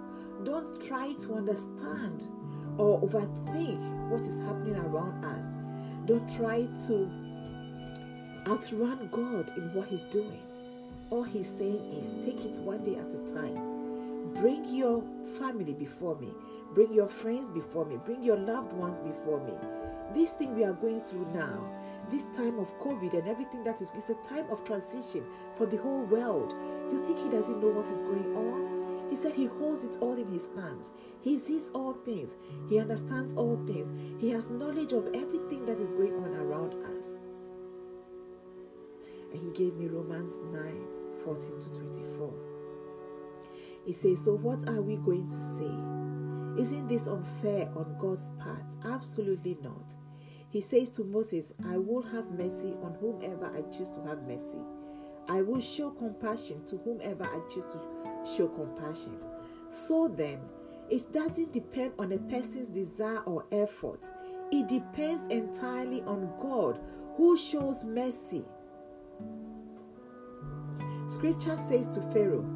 Don't 0.44 0.78
try 0.86 1.14
to 1.14 1.34
understand 1.34 2.28
or 2.76 3.00
overthink 3.00 3.80
what 4.10 4.20
is 4.20 4.38
happening 4.40 4.76
around 4.76 5.24
us. 5.24 5.46
Don't 6.04 6.28
try 6.36 6.66
to 6.86 7.10
outrun 8.46 9.08
God 9.10 9.50
in 9.56 9.72
what 9.72 9.88
He's 9.88 10.02
doing. 10.02 10.42
All 11.08 11.22
He's 11.22 11.48
saying 11.48 11.80
is 11.92 12.08
take 12.22 12.44
it 12.44 12.58
one 12.58 12.84
day 12.84 12.96
at 12.96 13.08
a 13.08 13.34
time. 13.34 14.34
Bring 14.34 14.66
your 14.66 15.02
family 15.38 15.72
before 15.72 16.18
me. 16.20 16.28
Bring 16.74 16.92
your 16.92 17.08
friends 17.08 17.48
before 17.48 17.86
me. 17.86 17.96
Bring 18.04 18.22
your 18.22 18.36
loved 18.36 18.74
ones 18.74 18.98
before 18.98 19.42
me. 19.46 19.54
This 20.12 20.32
thing 20.34 20.54
we 20.54 20.64
are 20.64 20.74
going 20.74 21.00
through 21.00 21.26
now, 21.32 21.70
this 22.10 22.24
time 22.36 22.58
of 22.58 22.78
COVID 22.78 23.14
and 23.14 23.28
everything 23.28 23.62
that 23.64 23.80
is, 23.80 23.92
it's 23.94 24.08
a 24.08 24.14
time 24.28 24.46
of 24.50 24.64
transition 24.64 25.24
for 25.56 25.66
the 25.66 25.76
whole 25.76 26.04
world. 26.04 26.54
You 26.92 27.04
think 27.06 27.18
He 27.18 27.28
doesn't 27.28 27.60
know 27.60 27.68
what 27.68 27.90
is 27.90 28.00
going 28.00 28.34
on? 28.36 29.08
He 29.10 29.16
said 29.16 29.34
He 29.34 29.46
holds 29.46 29.84
it 29.84 29.98
all 30.00 30.14
in 30.14 30.30
His 30.32 30.48
hands. 30.56 30.90
He 31.20 31.38
sees 31.38 31.70
all 31.74 31.92
things. 31.92 32.36
He 32.68 32.78
understands 32.78 33.34
all 33.34 33.56
things. 33.66 33.92
He 34.20 34.30
has 34.30 34.50
knowledge 34.50 34.92
of 34.92 35.06
everything 35.14 35.64
that 35.66 35.78
is 35.78 35.92
going 35.92 36.14
on 36.14 36.34
around 36.34 36.74
us. 36.98 37.18
And 39.32 39.42
He 39.42 39.50
gave 39.52 39.74
me 39.76 39.86
Romans 39.86 40.32
9 40.52 40.86
14 41.24 41.60
to 41.60 41.68
24. 41.70 42.34
He 43.84 43.92
says, 43.92 44.24
So 44.24 44.34
what 44.36 44.68
are 44.68 44.80
we 44.80 44.96
going 44.96 45.26
to 45.28 45.34
say? 45.34 46.60
Isn't 46.60 46.86
this 46.86 47.06
unfair 47.06 47.68
on 47.76 47.96
God's 47.98 48.30
part? 48.38 48.64
Absolutely 48.84 49.58
not. 49.62 49.92
He 50.54 50.60
says 50.60 50.88
to 50.90 51.02
Moses, 51.02 51.52
I 51.68 51.78
will 51.78 52.00
have 52.00 52.30
mercy 52.30 52.76
on 52.80 52.94
whomever 53.00 53.46
I 53.46 53.62
choose 53.76 53.90
to 53.90 54.00
have 54.02 54.22
mercy. 54.22 54.60
I 55.28 55.42
will 55.42 55.60
show 55.60 55.90
compassion 55.90 56.64
to 56.66 56.76
whomever 56.76 57.24
I 57.24 57.40
choose 57.52 57.66
to 57.66 57.80
show 58.36 58.46
compassion. 58.46 59.18
So 59.68 60.06
then, 60.06 60.38
it 60.88 61.12
doesn't 61.12 61.52
depend 61.52 61.94
on 61.98 62.12
a 62.12 62.18
person's 62.18 62.68
desire 62.68 63.18
or 63.22 63.46
effort. 63.50 64.04
It 64.52 64.68
depends 64.68 65.26
entirely 65.26 66.02
on 66.02 66.30
God 66.40 66.78
who 67.16 67.36
shows 67.36 67.84
mercy. 67.84 68.44
Scripture 71.08 71.56
says 71.56 71.88
to 71.88 72.00
Pharaoh, 72.12 72.48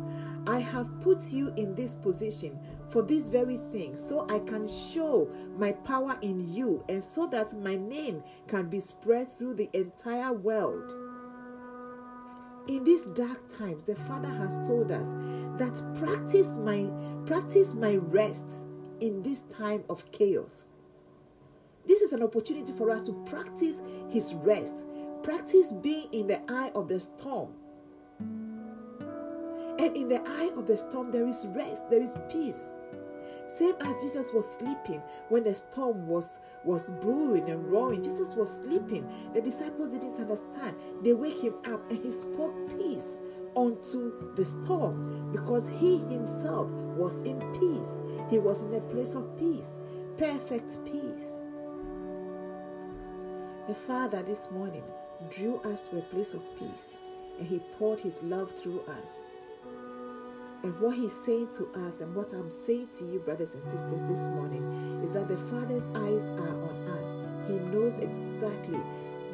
I 0.47 0.61
have 0.61 1.01
put 1.01 1.33
you 1.33 1.53
in 1.57 1.75
this 1.75 1.97
position 1.97 2.61
for 2.91 3.03
this 3.03 3.29
very 3.29 3.59
thing, 3.71 3.97
so 3.97 4.27
I 4.29 4.39
can 4.39 4.67
show 4.67 5.31
my 5.57 5.73
power 5.73 6.19
in 6.23 6.53
you 6.53 6.85
and 6.89 7.03
so 7.03 7.27
that 7.27 7.59
my 7.61 7.77
name 7.77 8.23
can 8.47 8.69
be 8.69 8.79
spread 8.79 9.31
through 9.31 9.55
the 9.55 9.69
entire 9.73 10.33
world. 10.33 10.95
In 12.69 12.85
these 12.85 13.03
dark 13.03 13.57
times, 13.59 13.83
the 13.85 13.95
Father 13.95 14.29
has 14.29 14.67
told 14.67 14.93
us 14.93 15.09
that 15.59 15.83
practice 15.99 16.57
my 16.57 16.91
practice 17.25 17.75
my 17.75 17.97
rest 17.97 18.45
in 19.01 19.23
this 19.23 19.41
time 19.51 19.85
of 19.89 20.11
chaos. 20.13 20.67
This 21.87 22.03
is 22.03 22.13
an 22.13 22.23
opportunity 22.23 22.73
for 22.73 22.91
us 22.91 23.01
to 23.03 23.13
practice 23.25 23.81
his 24.11 24.35
rest, 24.35 24.87
practice 25.23 25.73
being 25.73 26.09
in 26.13 26.27
the 26.27 26.41
eye 26.51 26.71
of 26.75 26.89
the 26.89 27.01
storm. 27.01 27.55
And 29.79 29.97
in 29.97 30.09
the 30.09 30.21
eye 30.27 30.51
of 30.55 30.67
the 30.67 30.77
storm, 30.77 31.11
there 31.11 31.27
is 31.27 31.47
rest, 31.49 31.89
there 31.89 32.03
is 32.03 32.17
peace. 32.31 32.75
Same 33.57 33.75
as 33.81 34.03
Jesus 34.03 34.33
was 34.33 34.47
sleeping 34.59 35.03
when 35.31 35.43
the 35.43 35.55
storm 35.55 36.07
was, 36.07 36.41
was 36.65 36.91
brewing 36.91 37.49
and 37.51 37.65
roaring. 37.65 38.03
Jesus 38.03 38.35
was 38.35 38.51
sleeping. 38.63 39.09
The 39.33 39.41
disciples 39.41 39.89
didn't 39.89 40.19
understand. 40.19 40.77
They 41.03 41.15
wake 41.15 41.41
him 41.41 41.55
up 41.67 41.91
and 41.91 42.05
he 42.05 42.13
spoke 42.13 42.55
peace 42.79 43.19
unto 43.57 44.35
the 44.35 44.45
storm 44.45 45.33
because 45.33 45.69
he 45.69 45.99
himself 45.99 46.69
was 46.69 47.21
in 47.23 47.41
peace. 47.53 48.01
He 48.31 48.39
was 48.39 48.63
in 48.63 48.75
a 48.75 48.81
place 48.81 49.15
of 49.15 49.37
peace, 49.39 49.79
perfect 50.19 50.85
peace. 50.85 51.41
The 53.67 53.75
Father 53.75 54.23
this 54.23 54.51
morning 54.51 54.85
drew 55.31 55.57
us 55.61 55.81
to 55.83 55.99
a 55.99 56.03
place 56.03 56.35
of 56.35 56.43
peace 56.59 56.99
and 57.39 57.47
he 57.49 57.59
poured 57.79 58.01
his 58.01 58.23
love 58.23 58.53
through 58.61 58.81
us. 58.83 59.11
And 60.65 60.79
what 60.81 60.97
he's 60.97 61.13
saying 61.25 61.51
to 61.59 61.69
us, 61.87 62.01
and 62.01 62.15
what 62.15 62.33
I'm 62.33 62.51
saying 62.51 62.89
to 62.99 63.05
you, 63.05 63.21
brothers 63.21 63.55
and 63.55 63.63
sisters, 63.63 64.03
this 64.03 64.27
morning, 64.27 65.03
is 65.05 65.13
that 65.13 65.29
the 65.29 65.37
Father's 65.51 65.85
eyes 65.95 66.23
are 66.31 66.63
on 66.63 66.89
us. 66.89 67.49
He 67.49 67.55
knows 67.55 67.95
exactly 67.99 68.81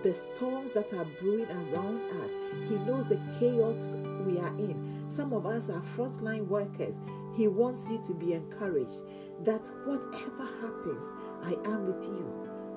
the 0.03 0.13
storms 0.13 0.73
that 0.73 0.93
are 0.93 1.07
brewing 1.19 1.49
around 1.49 2.03
us. 2.21 2.31
He 2.69 2.77
knows 2.77 3.07
the 3.07 3.19
chaos 3.39 3.87
we 4.27 4.39
are 4.39 4.55
in. 4.59 5.07
Some 5.09 5.33
of 5.33 5.47
us 5.47 5.71
are 5.71 5.83
frontline 5.97 6.47
workers. 6.47 6.97
He 7.35 7.49
wants 7.49 7.91
you 7.91 8.03
to 8.07 8.13
be 8.13 8.35
encouraged 8.35 9.03
that 9.45 9.71
whatever 9.87 10.45
happens, 10.61 11.07
I 11.43 11.55
am 11.65 11.87
with 11.87 12.05
you. 12.05 12.33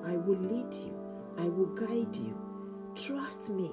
I 0.06 0.16
will 0.16 0.38
lead 0.38 0.72
you. 0.72 0.94
I 1.36 1.44
will 1.44 1.66
guide 1.66 2.16
you. 2.16 2.34
Trust 2.94 3.50
me. 3.50 3.70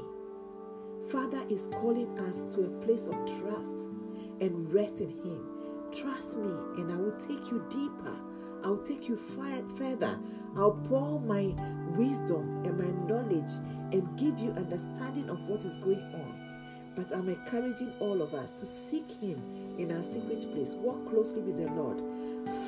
Father 1.09 1.43
is 1.49 1.69
calling 1.71 2.19
us 2.19 2.43
to 2.55 2.63
a 2.63 2.69
place 2.85 3.07
of 3.07 3.15
trust 3.41 3.89
and 4.41 4.71
rest 4.73 4.99
in 4.99 5.09
Him. 5.09 5.45
Trust 5.91 6.37
me, 6.37 6.51
and 6.77 6.91
I 6.91 6.95
will 6.95 7.17
take 7.17 7.51
you 7.51 7.63
deeper. 7.69 8.15
I'll 8.63 8.77
take 8.77 9.07
you 9.07 9.17
further. 9.17 10.19
I'll 10.57 10.79
pour 10.83 11.19
my 11.19 11.53
wisdom 11.95 12.65
and 12.65 12.77
my 12.77 12.89
knowledge 13.07 13.51
and 13.91 14.17
give 14.17 14.39
you 14.39 14.51
understanding 14.51 15.29
of 15.29 15.39
what 15.43 15.63
is 15.65 15.77
going 15.77 16.01
on. 16.01 16.41
But 16.95 17.11
I'm 17.11 17.29
encouraging 17.29 17.91
all 17.99 18.21
of 18.21 18.33
us 18.33 18.51
to 18.53 18.65
seek 18.65 19.11
Him 19.11 19.41
in 19.77 19.91
our 19.91 20.01
secret 20.01 20.51
place, 20.53 20.73
walk 20.75 21.09
closely 21.09 21.41
with 21.41 21.57
the 21.57 21.69
Lord, 21.71 21.99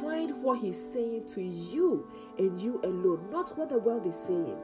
find 0.01 0.43
what 0.43 0.59
He's 0.59 0.79
saying 0.91 1.25
to 1.29 1.41
you 1.41 2.07
and 2.37 2.59
you 2.61 2.79
alone, 2.83 3.29
not 3.31 3.57
what 3.57 3.69
the 3.69 3.79
world 3.79 4.05
is 4.05 4.17
saying, 4.27 4.57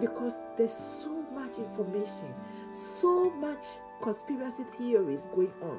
because 0.00 0.44
there's 0.56 0.72
so 0.72 1.22
much 1.34 1.58
information, 1.58 2.32
so 2.70 3.30
much 3.30 3.66
conspiracy 4.00 4.64
theories 4.76 5.26
going 5.34 5.52
on, 5.62 5.78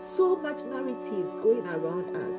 so 0.00 0.36
much 0.36 0.64
narratives 0.64 1.34
going 1.36 1.66
around 1.66 2.16
us. 2.16 2.36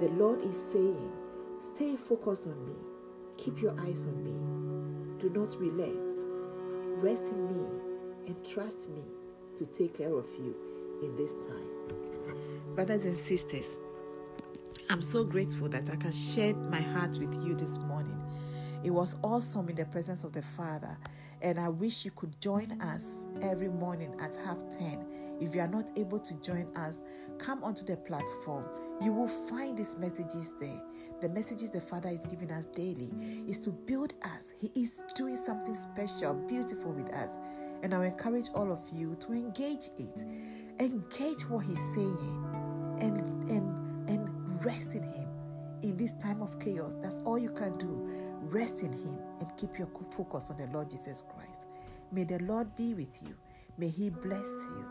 The 0.00 0.08
Lord 0.10 0.42
is 0.42 0.56
saying, 0.72 1.10
Stay 1.58 1.96
focused 1.96 2.46
on 2.46 2.66
me, 2.66 2.74
keep 3.36 3.60
your 3.60 3.78
eyes 3.80 4.06
on 4.06 4.24
me, 4.24 5.18
do 5.18 5.28
not 5.28 5.54
relent, 5.60 6.18
rest 7.02 7.32
in 7.32 7.48
me, 7.48 7.64
and 8.26 8.44
trust 8.44 8.88
me 8.88 9.02
to 9.56 9.66
take 9.66 9.98
care 9.98 10.14
of 10.14 10.26
you 10.38 10.54
in 11.02 11.14
this 11.16 11.32
time. 11.32 12.74
Brothers 12.74 13.04
and 13.04 13.16
sisters, 13.16 13.78
I'm 14.88 15.02
so 15.02 15.24
grateful 15.24 15.68
that 15.68 15.90
I 15.90 15.96
can 15.96 16.12
share 16.12 16.54
my 16.54 16.80
heart 16.80 17.18
with 17.18 17.34
you 17.44 17.54
this 17.54 17.78
morning. 17.78 18.19
It 18.82 18.90
was 18.90 19.16
awesome 19.22 19.68
in 19.68 19.76
the 19.76 19.84
presence 19.84 20.24
of 20.24 20.32
the 20.32 20.42
Father, 20.42 20.96
and 21.42 21.60
I 21.60 21.68
wish 21.68 22.04
you 22.04 22.10
could 22.12 22.40
join 22.40 22.80
us 22.80 23.26
every 23.42 23.68
morning 23.68 24.14
at 24.20 24.36
half 24.36 24.58
10. 24.70 25.38
If 25.40 25.54
you 25.54 25.60
are 25.60 25.68
not 25.68 25.90
able 25.96 26.18
to 26.18 26.34
join 26.40 26.74
us, 26.76 27.02
come 27.38 27.62
onto 27.62 27.84
the 27.84 27.96
platform. 27.98 28.64
You 29.02 29.12
will 29.12 29.28
find 29.28 29.76
these 29.76 29.96
messages 29.96 30.54
there. 30.60 30.80
The 31.20 31.28
messages 31.28 31.70
the 31.70 31.80
Father 31.80 32.08
is 32.08 32.24
giving 32.24 32.50
us 32.50 32.66
daily 32.66 33.12
is 33.46 33.58
to 33.58 33.70
build 33.70 34.14
us. 34.22 34.52
He 34.58 34.70
is 34.74 35.02
doing 35.14 35.36
something 35.36 35.74
special, 35.74 36.34
beautiful 36.34 36.92
with 36.92 37.10
us. 37.12 37.38
And 37.82 37.94
I 37.94 38.06
encourage 38.06 38.48
all 38.54 38.72
of 38.72 38.80
you 38.92 39.16
to 39.20 39.32
engage 39.32 39.90
it. 39.98 40.24
Engage 40.78 41.48
what 41.48 41.64
He's 41.66 41.82
saying 41.94 42.98
and, 43.00 43.18
and, 43.50 44.08
and 44.08 44.64
rest 44.64 44.94
in 44.94 45.02
Him 45.02 45.28
in 45.82 45.96
this 45.96 46.12
time 46.14 46.42
of 46.42 46.58
chaos. 46.58 46.94
That's 47.02 47.20
all 47.24 47.38
you 47.38 47.50
can 47.50 47.76
do. 47.78 48.08
Rest 48.50 48.82
in 48.82 48.92
Him 48.92 49.18
and 49.38 49.56
keep 49.56 49.78
your 49.78 49.88
focus 50.10 50.50
on 50.50 50.56
the 50.56 50.66
Lord 50.72 50.90
Jesus 50.90 51.22
Christ. 51.34 51.68
May 52.10 52.24
the 52.24 52.40
Lord 52.40 52.74
be 52.74 52.94
with 52.94 53.22
you. 53.22 53.34
May 53.78 53.88
He 53.88 54.10
bless 54.10 54.50
you. 54.70 54.84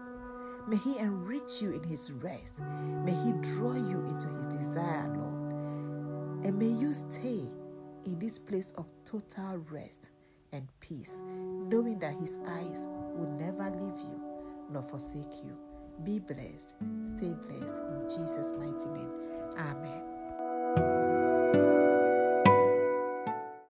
May 0.67 0.77
He 0.77 0.97
enrich 0.97 1.61
you 1.61 1.71
in 1.71 1.83
His 1.83 2.09
rest. 2.11 2.61
May 3.03 3.11
He 3.11 3.33
draw 3.53 3.73
you 3.73 4.05
into 4.07 4.29
His 4.37 4.47
desire, 4.47 5.13
Lord. 5.13 6.45
And 6.45 6.57
may 6.57 6.67
you 6.69 6.93
stay 6.93 7.49
in 8.05 8.17
this 8.17 8.39
place 8.39 8.71
of 8.77 8.85
total 9.03 9.57
rest 9.69 10.09
and 10.53 10.67
peace, 10.79 11.21
knowing 11.25 11.99
that 11.99 12.15
His 12.15 12.39
eyes 12.47 12.87
will 13.15 13.29
never 13.37 13.69
leave 13.69 13.99
you 13.99 14.21
nor 14.71 14.83
forsake 14.83 15.43
you. 15.43 15.57
Be 16.03 16.19
blessed. 16.19 16.75
Stay 17.17 17.33
blessed 17.33 17.81
in 17.89 18.09
Jesus' 18.09 18.53
mighty 18.53 18.89
name. 18.89 19.11
Amen. 19.57 20.08